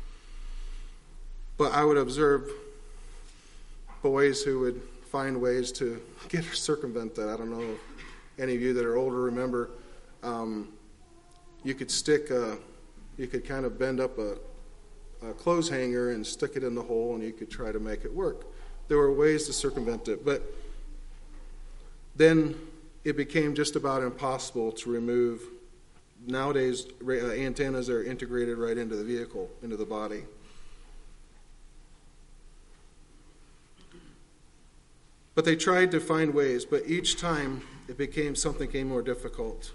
But 1.61 1.73
I 1.73 1.83
would 1.83 1.97
observe 1.97 2.49
boys 4.01 4.41
who 4.41 4.61
would 4.61 4.81
find 5.11 5.39
ways 5.39 5.71
to 5.73 6.01
get 6.27 6.43
circumvent 6.43 7.13
that. 7.13 7.29
I 7.29 7.37
don't 7.37 7.51
know 7.51 7.61
if 7.61 7.79
any 8.39 8.55
of 8.55 8.61
you 8.63 8.73
that 8.73 8.83
are 8.83 8.97
older 8.97 9.17
remember. 9.17 9.69
Um, 10.23 10.69
you 11.63 11.75
could 11.75 11.91
stick 11.91 12.31
a, 12.31 12.57
You 13.15 13.27
could 13.27 13.45
kind 13.45 13.63
of 13.63 13.77
bend 13.77 13.99
up 13.99 14.17
a, 14.17 14.37
a 15.23 15.33
clothes 15.35 15.69
hanger 15.69 16.13
and 16.13 16.25
stick 16.25 16.53
it 16.55 16.63
in 16.63 16.73
the 16.73 16.81
hole, 16.81 17.13
and 17.13 17.23
you 17.23 17.31
could 17.31 17.51
try 17.51 17.71
to 17.71 17.79
make 17.79 18.05
it 18.05 18.11
work. 18.11 18.47
There 18.87 18.97
were 18.97 19.13
ways 19.13 19.45
to 19.45 19.53
circumvent 19.53 20.07
it, 20.07 20.25
but 20.25 20.41
then 22.15 22.55
it 23.03 23.15
became 23.15 23.53
just 23.53 23.75
about 23.75 24.01
impossible 24.01 24.71
to 24.71 24.89
remove. 24.89 25.43
Nowadays, 26.25 26.87
uh, 27.07 27.11
antennas 27.33 27.87
are 27.87 28.01
integrated 28.03 28.57
right 28.57 28.79
into 28.79 28.95
the 28.95 29.03
vehicle, 29.03 29.47
into 29.61 29.77
the 29.77 29.85
body. 29.85 30.23
But 35.41 35.45
they 35.45 35.55
tried 35.55 35.89
to 35.89 35.99
find 35.99 36.35
ways, 36.35 36.65
but 36.65 36.83
each 36.85 37.19
time 37.19 37.63
it 37.87 37.97
became 37.97 38.35
something 38.35 38.69
came 38.69 38.89
more 38.89 39.01
difficult. 39.01 39.71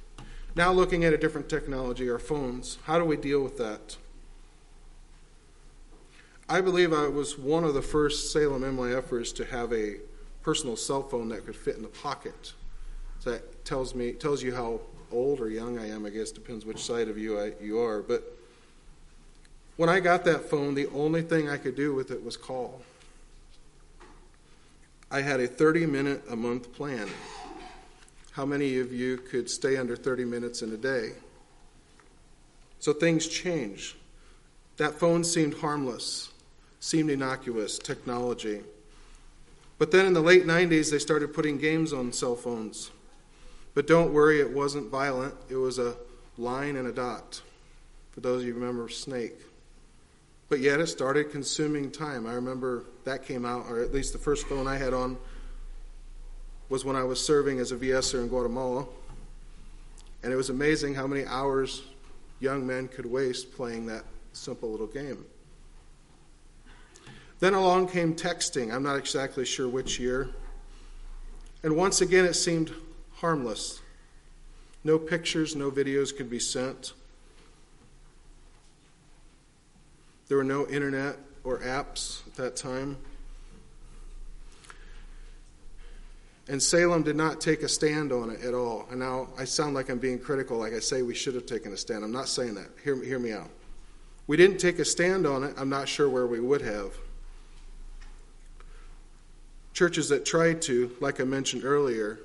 Now, 0.54 0.70
looking 0.70 1.04
at 1.04 1.12
a 1.12 1.18
different 1.18 1.48
technology, 1.48 2.08
our 2.08 2.20
phones, 2.20 2.78
how 2.84 3.00
do 3.00 3.04
we 3.04 3.16
deal 3.16 3.42
with 3.42 3.58
that? 3.58 3.96
I 6.48 6.60
believe 6.60 6.92
I 6.92 7.08
was 7.08 7.36
one 7.36 7.64
of 7.64 7.74
the 7.74 7.82
first 7.82 8.32
Salem 8.32 8.62
MYFers 8.62 9.34
to 9.34 9.44
have 9.46 9.72
a 9.72 9.96
personal 10.44 10.76
cell 10.76 11.02
phone 11.02 11.30
that 11.30 11.44
could 11.44 11.56
fit 11.56 11.74
in 11.74 11.82
the 11.82 11.88
pocket. 11.88 12.52
So 13.18 13.32
that 13.32 13.64
tells 13.64 13.92
me 13.92 14.12
tells 14.12 14.44
you 14.44 14.54
how 14.54 14.78
old 15.10 15.40
or 15.40 15.48
young 15.50 15.80
I 15.80 15.88
am. 15.88 16.06
I 16.06 16.10
guess 16.10 16.30
depends 16.30 16.64
which 16.64 16.78
side 16.78 17.08
of 17.08 17.18
you 17.18 17.40
I, 17.40 17.54
you 17.60 17.80
are. 17.80 18.02
But 18.02 18.22
when 19.78 19.88
I 19.88 19.98
got 19.98 20.24
that 20.26 20.48
phone, 20.48 20.76
the 20.76 20.86
only 20.94 21.22
thing 21.22 21.50
I 21.50 21.56
could 21.56 21.74
do 21.74 21.92
with 21.92 22.12
it 22.12 22.24
was 22.24 22.36
call. 22.36 22.82
I 25.10 25.20
had 25.20 25.38
a 25.40 25.46
30 25.46 25.86
minute 25.86 26.24
a 26.28 26.36
month 26.36 26.72
plan. 26.72 27.08
How 28.32 28.44
many 28.44 28.78
of 28.80 28.92
you 28.92 29.18
could 29.18 29.48
stay 29.48 29.76
under 29.76 29.94
30 29.94 30.24
minutes 30.24 30.62
in 30.62 30.72
a 30.72 30.76
day? 30.76 31.12
So 32.80 32.92
things 32.92 33.28
change. 33.28 33.96
That 34.78 34.94
phone 34.94 35.24
seemed 35.24 35.54
harmless, 35.54 36.32
seemed 36.80 37.10
innocuous, 37.10 37.78
technology. 37.78 38.60
But 39.78 39.90
then 39.90 40.06
in 40.06 40.12
the 40.12 40.20
late 40.20 40.44
90s, 40.44 40.90
they 40.90 40.98
started 40.98 41.32
putting 41.32 41.58
games 41.58 41.92
on 41.92 42.12
cell 42.12 42.34
phones. 42.34 42.90
But 43.74 43.86
don't 43.86 44.12
worry, 44.12 44.40
it 44.40 44.50
wasn't 44.50 44.90
violent. 44.90 45.34
It 45.48 45.56
was 45.56 45.78
a 45.78 45.96
line 46.36 46.76
and 46.76 46.88
a 46.88 46.92
dot. 46.92 47.42
For 48.10 48.20
those 48.20 48.42
of 48.42 48.48
you 48.48 48.54
who 48.54 48.60
remember 48.60 48.88
Snake. 48.88 49.38
But 50.48 50.60
yet 50.60 50.80
it 50.80 50.86
started 50.86 51.30
consuming 51.30 51.90
time. 51.90 52.26
I 52.26 52.34
remember 52.34 52.84
that 53.04 53.24
came 53.24 53.44
out, 53.44 53.66
or 53.68 53.82
at 53.82 53.92
least 53.92 54.12
the 54.12 54.18
first 54.18 54.46
phone 54.46 54.66
I 54.66 54.76
had 54.76 54.94
on 54.94 55.16
was 56.68 56.84
when 56.84 56.96
I 56.96 57.04
was 57.04 57.24
serving 57.24 57.58
as 57.58 57.72
a 57.72 57.76
VSer 57.76 58.20
in 58.20 58.28
Guatemala. 58.28 58.86
And 60.22 60.32
it 60.32 60.36
was 60.36 60.50
amazing 60.50 60.94
how 60.94 61.06
many 61.06 61.24
hours 61.24 61.82
young 62.40 62.66
men 62.66 62.88
could 62.88 63.06
waste 63.06 63.52
playing 63.54 63.86
that 63.86 64.04
simple 64.32 64.70
little 64.70 64.86
game. 64.86 65.24
Then 67.38 67.54
along 67.54 67.88
came 67.88 68.14
texting. 68.14 68.72
I'm 68.72 68.82
not 68.82 68.96
exactly 68.96 69.44
sure 69.44 69.68
which 69.68 69.98
year. 69.98 70.30
And 71.62 71.76
once 71.76 72.00
again, 72.00 72.24
it 72.24 72.34
seemed 72.34 72.72
harmless. 73.16 73.80
No 74.84 74.98
pictures, 74.98 75.56
no 75.56 75.70
videos 75.70 76.16
could 76.16 76.30
be 76.30 76.38
sent. 76.38 76.92
There 80.28 80.36
were 80.36 80.44
no 80.44 80.66
internet 80.66 81.16
or 81.44 81.60
apps 81.60 82.26
at 82.26 82.34
that 82.34 82.56
time. 82.56 82.96
And 86.48 86.62
Salem 86.62 87.02
did 87.02 87.16
not 87.16 87.40
take 87.40 87.62
a 87.62 87.68
stand 87.68 88.12
on 88.12 88.30
it 88.30 88.42
at 88.42 88.54
all. 88.54 88.86
And 88.90 89.00
now 89.00 89.28
I 89.36 89.44
sound 89.44 89.74
like 89.74 89.88
I'm 89.88 89.98
being 89.98 90.18
critical, 90.18 90.58
like 90.58 90.72
I 90.72 90.78
say 90.78 91.02
we 91.02 91.14
should 91.14 91.34
have 91.34 91.46
taken 91.46 91.72
a 91.72 91.76
stand. 91.76 92.04
I'm 92.04 92.12
not 92.12 92.28
saying 92.28 92.54
that. 92.54 92.68
Hear, 92.84 93.02
hear 93.02 93.18
me 93.18 93.32
out. 93.32 93.50
We 94.28 94.36
didn't 94.36 94.58
take 94.58 94.78
a 94.78 94.84
stand 94.84 95.26
on 95.26 95.42
it. 95.44 95.54
I'm 95.56 95.68
not 95.68 95.88
sure 95.88 96.08
where 96.08 96.26
we 96.26 96.40
would 96.40 96.62
have. 96.62 96.92
Churches 99.72 100.08
that 100.08 100.24
tried 100.24 100.62
to, 100.62 100.96
like 101.00 101.20
I 101.20 101.24
mentioned 101.24 101.64
earlier, 101.64 102.20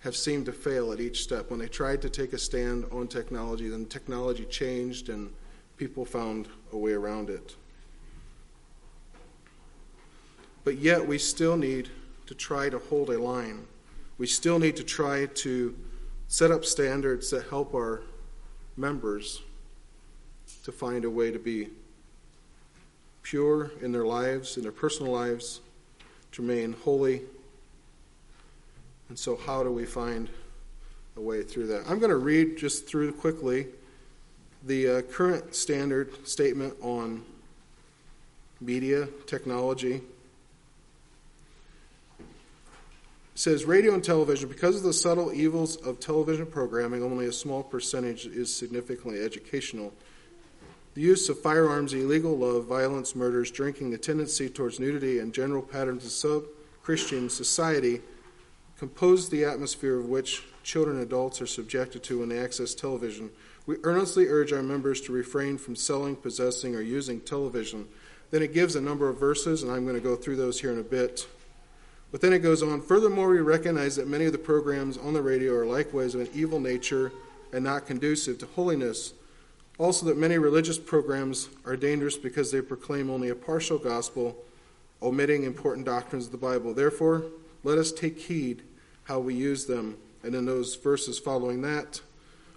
have 0.00 0.16
seemed 0.16 0.46
to 0.46 0.52
fail 0.52 0.92
at 0.92 1.00
each 1.00 1.22
step. 1.22 1.50
When 1.50 1.58
they 1.58 1.68
tried 1.68 2.00
to 2.02 2.10
take 2.10 2.32
a 2.32 2.38
stand 2.38 2.86
on 2.92 3.08
technology, 3.08 3.68
then 3.68 3.86
technology 3.86 4.44
changed 4.44 5.08
and 5.08 5.30
people 5.80 6.04
found 6.04 6.46
a 6.74 6.76
way 6.76 6.92
around 6.92 7.30
it. 7.30 7.56
But 10.62 10.76
yet, 10.76 11.08
we 11.08 11.16
still 11.16 11.56
need 11.56 11.88
to 12.26 12.34
try 12.34 12.68
to 12.68 12.78
hold 12.78 13.08
a 13.08 13.18
line. 13.18 13.66
We 14.18 14.26
still 14.26 14.58
need 14.58 14.76
to 14.76 14.84
try 14.84 15.24
to 15.24 15.74
set 16.28 16.50
up 16.50 16.66
standards 16.66 17.30
that 17.30 17.48
help 17.48 17.74
our 17.74 18.02
members 18.76 19.40
to 20.64 20.70
find 20.70 21.06
a 21.06 21.10
way 21.10 21.30
to 21.30 21.38
be 21.38 21.68
pure 23.22 23.70
in 23.80 23.90
their 23.90 24.04
lives, 24.04 24.58
in 24.58 24.62
their 24.62 24.72
personal 24.72 25.10
lives, 25.10 25.62
to 26.32 26.42
remain 26.42 26.74
holy. 26.84 27.22
And 29.08 29.18
so, 29.18 29.34
how 29.34 29.62
do 29.62 29.70
we 29.72 29.86
find 29.86 30.28
a 31.16 31.22
way 31.22 31.42
through 31.42 31.68
that? 31.68 31.84
I'm 31.88 32.00
going 32.00 32.10
to 32.10 32.18
read 32.18 32.58
just 32.58 32.86
through 32.86 33.12
quickly 33.12 33.68
the 34.64 34.88
uh, 34.88 35.02
current 35.02 35.54
standard 35.54 36.26
statement 36.26 36.74
on 36.82 37.24
media 38.60 39.08
technology 39.26 40.02
says 43.34 43.64
radio 43.64 43.94
and 43.94 44.04
television, 44.04 44.48
because 44.48 44.76
of 44.76 44.82
the 44.82 44.92
subtle 44.92 45.32
evils 45.32 45.76
of 45.76 45.98
television 45.98 46.44
programming, 46.44 47.02
only 47.02 47.26
a 47.26 47.32
small 47.32 47.62
percentage 47.62 48.26
is 48.26 48.54
significantly 48.54 49.18
educational. 49.22 49.94
The 50.92 51.00
use 51.00 51.28
of 51.30 51.40
firearms, 51.40 51.94
illegal 51.94 52.36
love, 52.36 52.66
violence, 52.66 53.16
murders, 53.16 53.50
drinking, 53.50 53.90
the 53.90 53.98
tendency 53.98 54.50
towards 54.50 54.78
nudity, 54.78 55.20
and 55.20 55.32
general 55.32 55.62
patterns 55.62 56.04
of 56.04 56.10
sub 56.10 56.42
Christian 56.82 57.30
society 57.30 58.02
compose 58.78 59.30
the 59.30 59.44
atmosphere 59.44 59.98
of 59.98 60.06
which 60.06 60.42
children 60.62 60.96
and 60.96 61.06
adults 61.06 61.40
are 61.40 61.46
subjected 61.46 62.02
to 62.02 62.18
when 62.18 62.28
they 62.28 62.38
access 62.38 62.74
television. 62.74 63.30
We 63.70 63.76
earnestly 63.84 64.26
urge 64.26 64.52
our 64.52 64.64
members 64.64 65.00
to 65.02 65.12
refrain 65.12 65.56
from 65.56 65.76
selling, 65.76 66.16
possessing, 66.16 66.74
or 66.74 66.80
using 66.80 67.20
television. 67.20 67.86
Then 68.32 68.42
it 68.42 68.52
gives 68.52 68.74
a 68.74 68.80
number 68.80 69.08
of 69.08 69.20
verses, 69.20 69.62
and 69.62 69.70
I'm 69.70 69.84
going 69.84 69.94
to 69.94 70.00
go 70.00 70.16
through 70.16 70.34
those 70.34 70.60
here 70.60 70.72
in 70.72 70.80
a 70.80 70.82
bit. 70.82 71.28
But 72.10 72.20
then 72.20 72.32
it 72.32 72.40
goes 72.40 72.64
on 72.64 72.82
Furthermore, 72.82 73.28
we 73.28 73.38
recognize 73.38 73.94
that 73.94 74.08
many 74.08 74.24
of 74.24 74.32
the 74.32 74.38
programs 74.38 74.98
on 74.98 75.12
the 75.12 75.22
radio 75.22 75.54
are 75.54 75.64
likewise 75.64 76.16
of 76.16 76.22
an 76.22 76.30
evil 76.34 76.58
nature 76.58 77.12
and 77.52 77.62
not 77.62 77.86
conducive 77.86 78.38
to 78.38 78.46
holiness. 78.46 79.12
Also, 79.78 80.04
that 80.06 80.18
many 80.18 80.36
religious 80.36 80.76
programs 80.76 81.48
are 81.64 81.76
dangerous 81.76 82.16
because 82.16 82.50
they 82.50 82.60
proclaim 82.60 83.08
only 83.08 83.28
a 83.28 83.36
partial 83.36 83.78
gospel, 83.78 84.36
omitting 85.00 85.44
important 85.44 85.86
doctrines 85.86 86.26
of 86.26 86.32
the 86.32 86.38
Bible. 86.38 86.74
Therefore, 86.74 87.22
let 87.62 87.78
us 87.78 87.92
take 87.92 88.18
heed 88.18 88.64
how 89.04 89.20
we 89.20 89.36
use 89.36 89.66
them. 89.66 89.96
And 90.24 90.34
in 90.34 90.44
those 90.44 90.74
verses 90.74 91.20
following 91.20 91.62
that, 91.62 92.00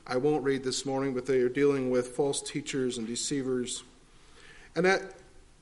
I 0.05 0.17
won't 0.17 0.43
read 0.43 0.63
this 0.63 0.85
morning, 0.85 1.13
but 1.13 1.25
they 1.25 1.39
are 1.39 1.49
dealing 1.49 1.89
with 1.89 2.09
false 2.09 2.41
teachers 2.41 2.97
and 2.97 3.07
deceivers. 3.07 3.83
And 4.75 4.85
that 4.85 5.01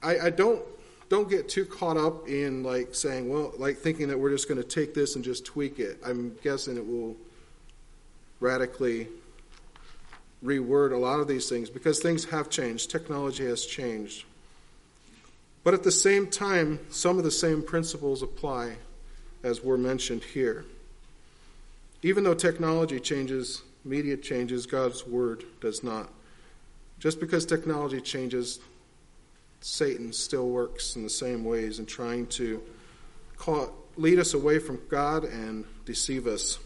I, 0.02 0.20
I 0.20 0.30
don't 0.30 0.62
don't 1.10 1.30
get 1.30 1.50
too 1.50 1.66
caught 1.66 1.98
up 1.98 2.28
in 2.28 2.64
like 2.64 2.96
saying, 2.96 3.30
well, 3.30 3.54
like 3.58 3.78
thinking 3.78 4.08
that 4.08 4.18
we're 4.18 4.32
just 4.32 4.48
going 4.48 4.62
to 4.62 4.68
take 4.68 4.94
this 4.94 5.16
and 5.16 5.24
just 5.24 5.46
tweak 5.46 5.78
it. 5.80 6.00
I'm 6.06 6.38
guessing 6.42 6.78
it 6.78 6.88
will 6.88 7.18
radically 8.40 9.08
reword 10.44 10.94
a 10.94 10.98
lot 10.98 11.20
of 11.20 11.28
these 11.28 11.50
things 11.50 11.70
because 11.70 12.00
things 12.00 12.26
have 12.26 12.50
changed. 12.50 12.90
Technology 12.90 13.46
has 13.46 13.66
changed. 13.66 14.26
But 15.64 15.74
at 15.74 15.84
the 15.84 15.92
same 15.92 16.28
time, 16.28 16.80
some 16.90 17.18
of 17.18 17.24
the 17.24 17.32
same 17.32 17.62
principles 17.62 18.24
apply 18.24 18.78
as 19.44 19.64
were 19.64 19.78
mentioned 19.78 20.24
here. 20.24 20.66
Even 22.04 22.24
though 22.24 22.34
technology 22.34 23.00
changes, 23.00 23.62
media 23.84 24.18
changes, 24.18 24.66
God's 24.66 25.06
word 25.06 25.44
does 25.60 25.84
not. 25.84 26.10
Just 27.00 27.20
because 27.20 27.46
technology 27.46 28.00
changes 28.00 28.60
Satan 29.62 30.12
still 30.12 30.50
works 30.50 30.96
in 30.96 31.04
the 31.04 31.10
same 31.10 31.44
ways 31.44 31.80
in 31.80 31.86
trying 31.86 32.28
to 32.28 32.62
call, 33.38 33.74
lead 33.96 34.20
us 34.20 34.34
away 34.34 34.60
from 34.60 34.80
God 34.90 35.24
and 35.24 35.66
deceive 35.86 36.28
us. 36.28 36.58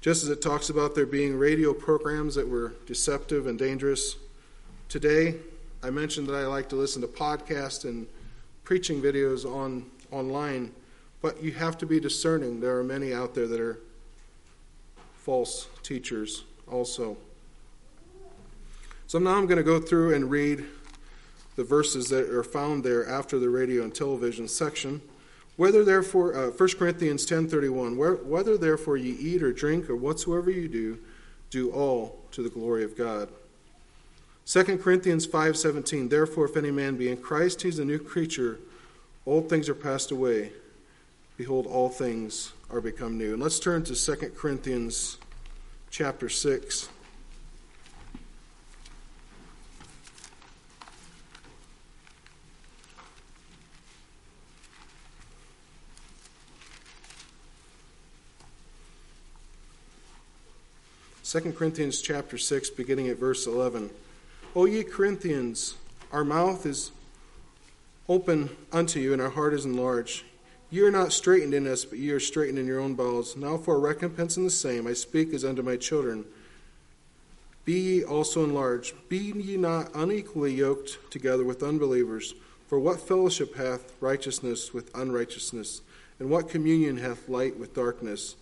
Just 0.00 0.22
as 0.22 0.28
it 0.28 0.42
talks 0.42 0.68
about 0.68 0.94
there 0.94 1.06
being 1.06 1.36
radio 1.36 1.72
programs 1.72 2.34
that 2.34 2.48
were 2.48 2.74
deceptive 2.86 3.46
and 3.46 3.58
dangerous, 3.58 4.16
today 4.88 5.36
I 5.82 5.90
mentioned 5.90 6.28
that 6.28 6.34
I 6.34 6.46
like 6.46 6.68
to 6.70 6.76
listen 6.76 7.02
to 7.02 7.08
podcasts 7.08 7.84
and 7.84 8.06
preaching 8.64 9.02
videos 9.02 9.44
on 9.44 9.90
online, 10.10 10.72
but 11.22 11.42
you 11.42 11.52
have 11.52 11.76
to 11.78 11.86
be 11.86 11.98
discerning. 11.98 12.60
There 12.60 12.78
are 12.78 12.84
many 12.84 13.12
out 13.12 13.34
there 13.34 13.46
that 13.46 13.60
are 13.60 13.80
false 15.24 15.68
teachers 15.82 16.44
also. 16.70 17.16
So 19.06 19.18
now 19.18 19.36
I'm 19.36 19.46
going 19.46 19.56
to 19.56 19.62
go 19.62 19.80
through 19.80 20.14
and 20.14 20.30
read 20.30 20.66
the 21.56 21.64
verses 21.64 22.10
that 22.10 22.28
are 22.28 22.44
found 22.44 22.84
there 22.84 23.08
after 23.08 23.38
the 23.38 23.48
radio 23.48 23.84
and 23.84 23.94
television 23.94 24.48
section. 24.48 25.00
Whether 25.56 25.82
therefore, 25.82 26.34
uh, 26.34 26.50
1 26.50 26.68
Corinthians 26.78 27.24
10.31, 27.26 28.26
whether 28.26 28.58
therefore 28.58 28.98
ye 28.98 29.12
eat 29.12 29.42
or 29.42 29.52
drink 29.52 29.88
or 29.88 29.96
whatsoever 29.96 30.50
you 30.50 30.68
do, 30.68 30.98
do 31.48 31.70
all 31.70 32.20
to 32.32 32.42
the 32.42 32.50
glory 32.50 32.84
of 32.84 32.94
God. 32.94 33.30
2 34.46 34.76
Corinthians 34.78 35.26
5:17 35.26 36.10
Therefore 36.10 36.44
if 36.44 36.56
any 36.56 36.70
man 36.70 36.96
be 36.96 37.08
in 37.08 37.16
Christ 37.16 37.62
he's 37.62 37.78
a 37.78 37.84
new 37.84 37.98
creature 37.98 38.58
old 39.24 39.48
things 39.48 39.70
are 39.70 39.74
passed 39.74 40.10
away 40.10 40.52
behold 41.36 41.66
all 41.66 41.88
things 41.88 42.52
are 42.70 42.80
become 42.80 43.18
new. 43.18 43.32
And 43.32 43.42
let's 43.42 43.58
turn 43.58 43.84
to 43.84 43.94
2 43.94 44.32
Corinthians 44.36 45.18
chapter 45.90 46.28
6. 46.28 46.88
2 61.34 61.52
Corinthians 61.52 62.00
chapter 62.00 62.38
6, 62.38 62.70
beginning 62.70 63.08
at 63.08 63.18
verse 63.18 63.48
11. 63.48 63.90
O 64.54 64.66
ye 64.66 64.84
Corinthians, 64.84 65.74
our 66.12 66.22
mouth 66.22 66.64
is 66.64 66.92
open 68.08 68.56
unto 68.70 69.00
you, 69.00 69.12
and 69.12 69.20
our 69.20 69.30
heart 69.30 69.52
is 69.52 69.64
enlarged. 69.64 70.22
Ye 70.74 70.80
are 70.80 70.90
not 70.90 71.12
straitened 71.12 71.54
in 71.54 71.68
us, 71.68 71.84
but 71.84 72.00
ye 72.00 72.10
are 72.10 72.18
straitened 72.18 72.58
in 72.58 72.66
your 72.66 72.80
own 72.80 72.96
bowels. 72.96 73.36
Now 73.36 73.56
for 73.56 73.76
a 73.76 73.78
recompense 73.78 74.36
in 74.36 74.42
the 74.42 74.50
same, 74.50 74.88
I 74.88 74.92
speak 74.92 75.32
as 75.32 75.44
unto 75.44 75.62
my 75.62 75.76
children. 75.76 76.24
Be 77.64 77.74
ye 77.74 78.04
also 78.04 78.42
enlarged. 78.42 78.92
Be 79.08 79.18
ye 79.18 79.56
not 79.56 79.94
unequally 79.94 80.52
yoked 80.52 81.12
together 81.12 81.44
with 81.44 81.62
unbelievers. 81.62 82.34
For 82.66 82.80
what 82.80 82.98
fellowship 83.00 83.54
hath 83.54 83.92
righteousness 84.00 84.74
with 84.74 84.92
unrighteousness? 84.96 85.80
And 86.18 86.28
what 86.28 86.48
communion 86.48 86.96
hath 86.96 87.28
light 87.28 87.56
with 87.56 87.72
darkness? 87.72 88.34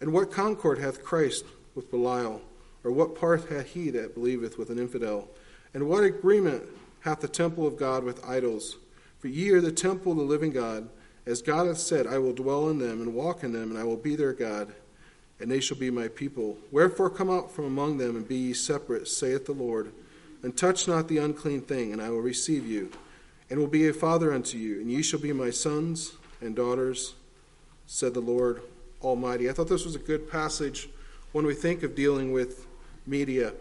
And 0.00 0.14
what 0.14 0.32
concord 0.32 0.78
hath 0.78 1.04
Christ 1.04 1.44
with 1.74 1.90
Belial? 1.90 2.40
Or 2.84 2.90
what 2.90 3.20
part 3.20 3.50
hath 3.50 3.66
he 3.66 3.90
that 3.90 4.14
believeth 4.14 4.56
with 4.56 4.70
an 4.70 4.78
infidel? 4.78 5.28
And 5.74 5.90
what 5.90 6.04
agreement 6.04 6.62
hath 7.00 7.20
the 7.20 7.28
temple 7.28 7.66
of 7.66 7.76
God 7.76 8.02
with 8.02 8.26
idols? 8.26 8.78
For 9.18 9.28
ye 9.28 9.50
are 9.50 9.60
the 9.60 9.72
temple 9.72 10.12
of 10.12 10.18
the 10.18 10.24
living 10.24 10.52
God. 10.52 10.88
As 11.26 11.42
God 11.42 11.66
hath 11.66 11.78
said, 11.78 12.06
I 12.06 12.18
will 12.18 12.32
dwell 12.32 12.68
in 12.68 12.78
them 12.78 13.00
and 13.00 13.12
walk 13.12 13.42
in 13.42 13.52
them, 13.52 13.70
and 13.70 13.78
I 13.78 13.84
will 13.84 13.96
be 13.96 14.14
their 14.14 14.32
God, 14.32 14.72
and 15.40 15.50
they 15.50 15.60
shall 15.60 15.76
be 15.76 15.90
my 15.90 16.06
people. 16.06 16.56
Wherefore 16.70 17.10
come 17.10 17.28
out 17.28 17.50
from 17.50 17.64
among 17.64 17.98
them 17.98 18.14
and 18.14 18.26
be 18.26 18.36
ye 18.36 18.52
separate, 18.52 19.08
saith 19.08 19.46
the 19.46 19.52
Lord, 19.52 19.92
and 20.42 20.56
touch 20.56 20.86
not 20.86 21.08
the 21.08 21.18
unclean 21.18 21.62
thing, 21.62 21.92
and 21.92 22.00
I 22.00 22.10
will 22.10 22.20
receive 22.20 22.64
you, 22.64 22.92
and 23.50 23.58
will 23.58 23.66
be 23.66 23.88
a 23.88 23.92
father 23.92 24.32
unto 24.32 24.56
you, 24.56 24.80
and 24.80 24.90
ye 24.90 25.02
shall 25.02 25.18
be 25.18 25.32
my 25.32 25.50
sons 25.50 26.12
and 26.40 26.54
daughters, 26.54 27.14
said 27.86 28.14
the 28.14 28.20
Lord 28.20 28.62
Almighty. 29.02 29.50
I 29.50 29.52
thought 29.52 29.68
this 29.68 29.84
was 29.84 29.96
a 29.96 30.00
good 30.00 30.30
passage 30.30 30.88
when 31.32 31.44
we 31.44 31.54
think 31.54 31.82
of 31.82 31.96
dealing 31.96 32.32
with 32.32 32.66
media. 33.04 33.52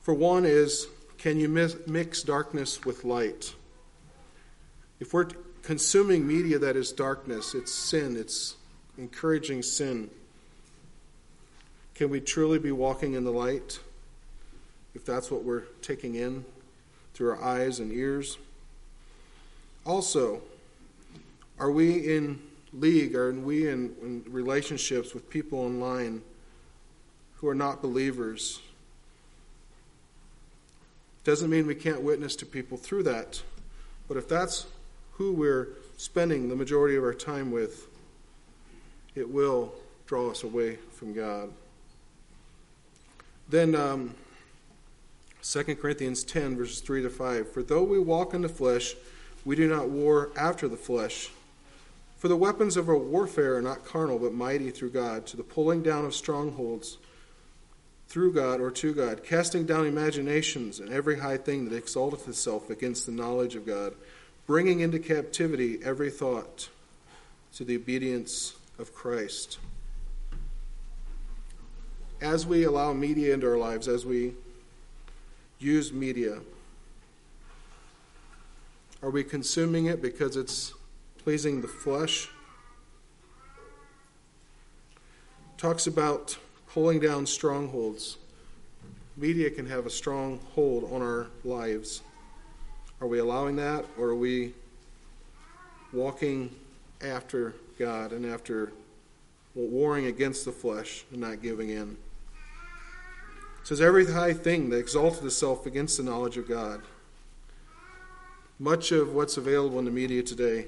For 0.00 0.14
one 0.14 0.44
is, 0.44 0.86
can 1.18 1.38
you 1.38 1.48
mix 1.48 2.22
darkness 2.22 2.84
with 2.84 3.04
light? 3.04 3.54
If 5.00 5.12
we're 5.12 5.28
consuming 5.62 6.26
media 6.26 6.58
that 6.58 6.76
is 6.76 6.92
darkness, 6.92 7.54
it's 7.54 7.72
sin, 7.72 8.16
it's 8.16 8.56
encouraging 8.98 9.62
sin. 9.62 10.10
Can 11.94 12.10
we 12.10 12.20
truly 12.20 12.58
be 12.58 12.72
walking 12.72 13.14
in 13.14 13.24
the 13.24 13.32
light 13.32 13.78
if 14.94 15.04
that's 15.04 15.30
what 15.30 15.44
we're 15.44 15.64
taking 15.82 16.14
in 16.14 16.44
through 17.14 17.30
our 17.30 17.42
eyes 17.42 17.80
and 17.80 17.92
ears? 17.92 18.38
Also, 19.84 20.42
are 21.58 21.70
we 21.70 22.14
in 22.14 22.40
league? 22.72 23.14
Are 23.14 23.32
we 23.32 23.68
in, 23.68 23.94
in 24.02 24.24
relationships 24.28 25.14
with 25.14 25.28
people 25.30 25.60
online 25.60 26.22
who 27.36 27.48
are 27.48 27.54
not 27.54 27.82
believers? 27.82 28.60
Doesn't 31.22 31.48
mean 31.48 31.66
we 31.66 31.74
can't 31.74 32.02
witness 32.02 32.36
to 32.36 32.46
people 32.46 32.76
through 32.76 33.04
that. 33.04 33.42
But 34.08 34.16
if 34.16 34.28
that's 34.28 34.66
who 35.16 35.32
we're 35.32 35.68
spending 35.96 36.48
the 36.48 36.56
majority 36.56 36.96
of 36.96 37.04
our 37.04 37.14
time 37.14 37.50
with, 37.50 37.86
it 39.14 39.28
will 39.28 39.72
draw 40.06 40.30
us 40.30 40.42
away 40.42 40.76
from 40.92 41.14
God. 41.14 41.50
Then, 43.48 43.74
um, 43.74 44.14
2 45.42 45.76
Corinthians 45.76 46.24
10, 46.24 46.56
verses 46.56 46.80
3 46.80 47.02
to 47.02 47.10
5. 47.10 47.52
For 47.52 47.62
though 47.62 47.82
we 47.82 47.98
walk 47.98 48.34
in 48.34 48.42
the 48.42 48.48
flesh, 48.48 48.94
we 49.44 49.56
do 49.56 49.68
not 49.68 49.88
war 49.88 50.30
after 50.36 50.68
the 50.68 50.76
flesh. 50.76 51.30
For 52.16 52.28
the 52.28 52.36
weapons 52.36 52.78
of 52.78 52.88
our 52.88 52.96
warfare 52.96 53.56
are 53.56 53.62
not 53.62 53.84
carnal, 53.84 54.18
but 54.18 54.32
mighty 54.32 54.70
through 54.70 54.90
God, 54.90 55.26
to 55.26 55.36
the 55.36 55.42
pulling 55.42 55.82
down 55.82 56.06
of 56.06 56.14
strongholds 56.14 56.96
through 58.08 58.32
God 58.32 58.60
or 58.60 58.70
to 58.70 58.94
God, 58.94 59.22
casting 59.22 59.66
down 59.66 59.86
imaginations 59.86 60.80
and 60.80 60.90
every 60.90 61.18
high 61.18 61.36
thing 61.36 61.68
that 61.68 61.76
exalteth 61.76 62.26
itself 62.28 62.70
against 62.70 63.04
the 63.04 63.12
knowledge 63.12 63.56
of 63.56 63.66
God, 63.66 63.94
bringing 64.46 64.80
into 64.80 64.98
captivity 64.98 65.78
every 65.84 66.10
thought 66.10 66.68
to 67.54 67.64
the 67.64 67.76
obedience 67.76 68.54
of 68.78 68.94
Christ. 68.94 69.58
As 72.20 72.46
we 72.46 72.64
allow 72.64 72.92
media 72.92 73.34
into 73.34 73.48
our 73.48 73.58
lives, 73.58 73.88
as 73.88 74.04
we 74.04 74.34
use 75.58 75.92
media, 75.92 76.40
are 79.02 79.10
we 79.10 79.22
consuming 79.22 79.86
it 79.86 80.00
because 80.00 80.36
it's 80.36 80.72
pleasing 81.24 81.62
the 81.62 81.68
flesh. 81.68 82.28
Talks 85.56 85.86
about 85.86 86.36
pulling 86.68 87.00
down 87.00 87.24
strongholds. 87.24 88.18
Media 89.16 89.50
can 89.50 89.64
have 89.66 89.86
a 89.86 89.90
strong 89.90 90.38
hold 90.54 90.84
on 90.92 91.00
our 91.00 91.28
lives. 91.42 92.02
Are 93.00 93.06
we 93.06 93.18
allowing 93.18 93.56
that, 93.56 93.84
or 93.98 94.08
are 94.08 94.14
we 94.14 94.54
walking 95.92 96.54
after 97.02 97.54
God 97.78 98.12
and 98.12 98.24
after 98.24 98.72
warring 99.54 100.06
against 100.06 100.44
the 100.44 100.52
flesh 100.52 101.04
and 101.10 101.20
not 101.20 101.42
giving 101.42 101.70
in? 101.70 101.96
It 103.60 103.68
says, 103.68 103.80
Every 103.80 104.06
high 104.06 104.32
thing 104.32 104.70
that 104.70 104.78
exalted 104.78 105.24
itself 105.24 105.66
against 105.66 105.96
the 105.96 106.02
knowledge 106.02 106.36
of 106.36 106.48
God. 106.48 106.82
Much 108.58 108.92
of 108.92 109.14
what's 109.14 109.36
available 109.36 109.78
in 109.78 109.84
the 109.84 109.90
media 109.90 110.22
today 110.22 110.66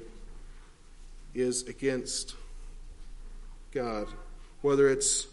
is 1.34 1.62
against 1.68 2.34
God. 3.72 4.08
Whether 4.62 4.88
it's 4.88 5.28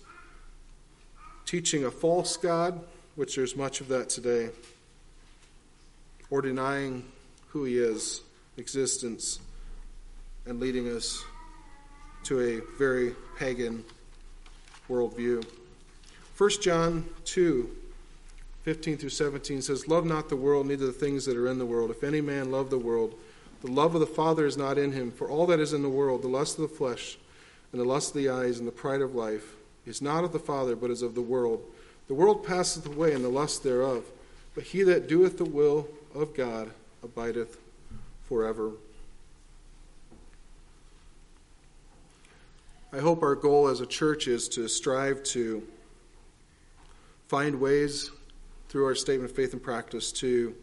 teaching 1.45 1.85
a 1.85 1.91
false 1.91 2.37
God, 2.37 2.79
which 3.15 3.35
there's 3.35 3.55
much 3.55 3.81
of 3.81 3.87
that 3.87 4.09
today, 4.09 4.49
or 6.29 6.41
denying 6.41 7.03
who 7.49 7.63
He 7.63 7.77
is, 7.77 8.21
existence, 8.57 9.39
and 10.45 10.59
leading 10.59 10.89
us 10.95 11.23
to 12.23 12.39
a 12.39 12.77
very 12.77 13.15
pagan 13.37 13.83
worldview. 14.89 15.45
1 16.37 16.49
John 16.61 17.05
2 17.25 17.69
15 18.63 18.97
through 18.97 19.09
17 19.09 19.61
says, 19.61 19.89
Love 19.89 20.05
not 20.05 20.29
the 20.29 20.37
world, 20.37 20.67
neither 20.67 20.85
the 20.85 20.93
things 20.93 21.25
that 21.25 21.35
are 21.35 21.49
in 21.49 21.59
the 21.59 21.65
world. 21.65 21.91
If 21.91 22.03
any 22.03 22.21
man 22.21 22.49
love 22.49 22.69
the 22.69 22.77
world, 22.77 23.13
the 23.61 23.69
love 23.69 23.93
of 23.93 23.99
the 23.99 24.07
Father 24.07 24.45
is 24.45 24.55
not 24.55 24.77
in 24.77 24.93
him. 24.93 25.11
For 25.11 25.29
all 25.29 25.45
that 25.47 25.59
is 25.59 25.73
in 25.73 25.81
the 25.81 25.89
world, 25.89 26.21
the 26.21 26.29
lust 26.29 26.57
of 26.57 26.61
the 26.61 26.75
flesh, 26.75 27.17
and 27.71 27.81
the 27.81 27.85
lust 27.85 28.15
of 28.15 28.21
the 28.21 28.29
eyes, 28.29 28.59
and 28.59 28.67
the 28.67 28.71
pride 28.71 29.01
of 29.01 29.15
life, 29.15 29.55
is 29.85 30.01
not 30.01 30.23
of 30.23 30.31
the 30.31 30.39
Father, 30.39 30.77
but 30.77 30.91
is 30.91 31.01
of 31.01 31.13
the 31.13 31.21
world. 31.21 31.61
The 32.07 32.13
world 32.13 32.45
passeth 32.45 32.85
away, 32.85 33.13
and 33.13 33.23
the 33.23 33.29
lust 33.29 33.63
thereof. 33.63 34.05
But 34.55 34.65
he 34.65 34.83
that 34.83 35.07
doeth 35.07 35.37
the 35.37 35.45
will 35.45 35.87
of 36.13 36.35
God 36.35 36.71
abideth 37.03 37.57
forever. 38.23 38.71
I 42.91 42.99
hope 42.99 43.23
our 43.23 43.35
goal 43.35 43.67
as 43.67 43.81
a 43.81 43.87
church 43.87 44.27
is 44.27 44.47
to 44.49 44.67
strive 44.67 45.23
to 45.23 45.67
find 47.27 47.59
ways 47.59 48.11
through 48.69 48.85
our 48.85 48.93
statement 48.93 49.31
of 49.31 49.35
faith 49.35 49.53
and 49.53 49.63
practice 49.63 50.11
to 50.11 50.55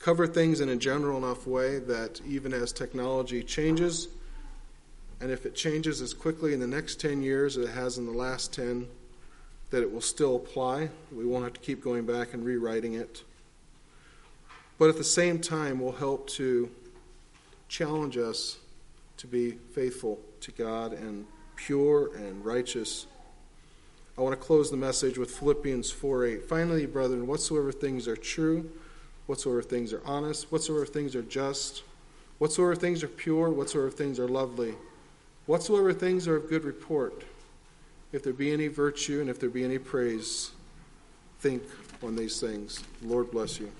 cover 0.00 0.26
things 0.26 0.60
in 0.60 0.68
a 0.68 0.76
general 0.76 1.16
enough 1.16 1.46
way 1.46 1.78
that 1.78 2.20
even 2.26 2.52
as 2.52 2.72
technology 2.72 3.44
changes, 3.44 4.08
and 5.20 5.30
if 5.30 5.46
it 5.46 5.54
changes 5.54 6.00
as 6.00 6.12
quickly 6.12 6.52
in 6.52 6.58
the 6.58 6.66
next 6.66 6.98
10 6.98 7.22
years 7.22 7.56
as 7.56 7.68
it 7.68 7.72
has 7.72 7.98
in 7.98 8.06
the 8.06 8.12
last 8.12 8.52
10, 8.52 8.88
that 9.72 9.82
it 9.82 9.90
will 9.90 10.02
still 10.02 10.36
apply. 10.36 10.90
We 11.10 11.24
won't 11.24 11.44
have 11.44 11.54
to 11.54 11.60
keep 11.60 11.82
going 11.82 12.04
back 12.04 12.34
and 12.34 12.44
rewriting 12.44 12.92
it. 12.92 13.24
But 14.78 14.90
at 14.90 14.98
the 14.98 15.04
same 15.04 15.40
time, 15.40 15.80
will 15.80 15.92
help 15.92 16.28
to 16.30 16.70
challenge 17.68 18.18
us 18.18 18.58
to 19.16 19.26
be 19.26 19.52
faithful 19.72 20.20
to 20.42 20.52
God 20.52 20.92
and 20.92 21.26
pure 21.56 22.14
and 22.14 22.44
righteous. 22.44 23.06
I 24.18 24.20
want 24.20 24.38
to 24.38 24.46
close 24.46 24.70
the 24.70 24.76
message 24.76 25.16
with 25.16 25.30
Philippians 25.30 25.90
4 25.90 26.26
8. 26.26 26.44
Finally, 26.44 26.84
brethren, 26.84 27.26
whatsoever 27.26 27.72
things 27.72 28.06
are 28.06 28.16
true, 28.16 28.70
whatsoever 29.26 29.62
things 29.62 29.94
are 29.94 30.02
honest, 30.04 30.52
whatsoever 30.52 30.84
things 30.84 31.16
are 31.16 31.22
just, 31.22 31.82
whatsoever 32.36 32.76
things 32.76 33.02
are 33.02 33.08
pure, 33.08 33.48
whatsoever 33.48 33.90
things 33.90 34.18
are 34.18 34.28
lovely, 34.28 34.74
whatsoever 35.46 35.94
things 35.94 36.28
are 36.28 36.36
of 36.36 36.50
good 36.50 36.64
report, 36.64 37.24
if 38.12 38.22
there 38.22 38.32
be 38.32 38.52
any 38.52 38.68
virtue 38.68 39.20
and 39.20 39.30
if 39.30 39.40
there 39.40 39.48
be 39.48 39.64
any 39.64 39.78
praise, 39.78 40.52
think 41.40 41.62
on 42.02 42.14
these 42.14 42.40
things. 42.40 42.82
Lord 43.02 43.30
bless 43.30 43.58
you. 43.58 43.72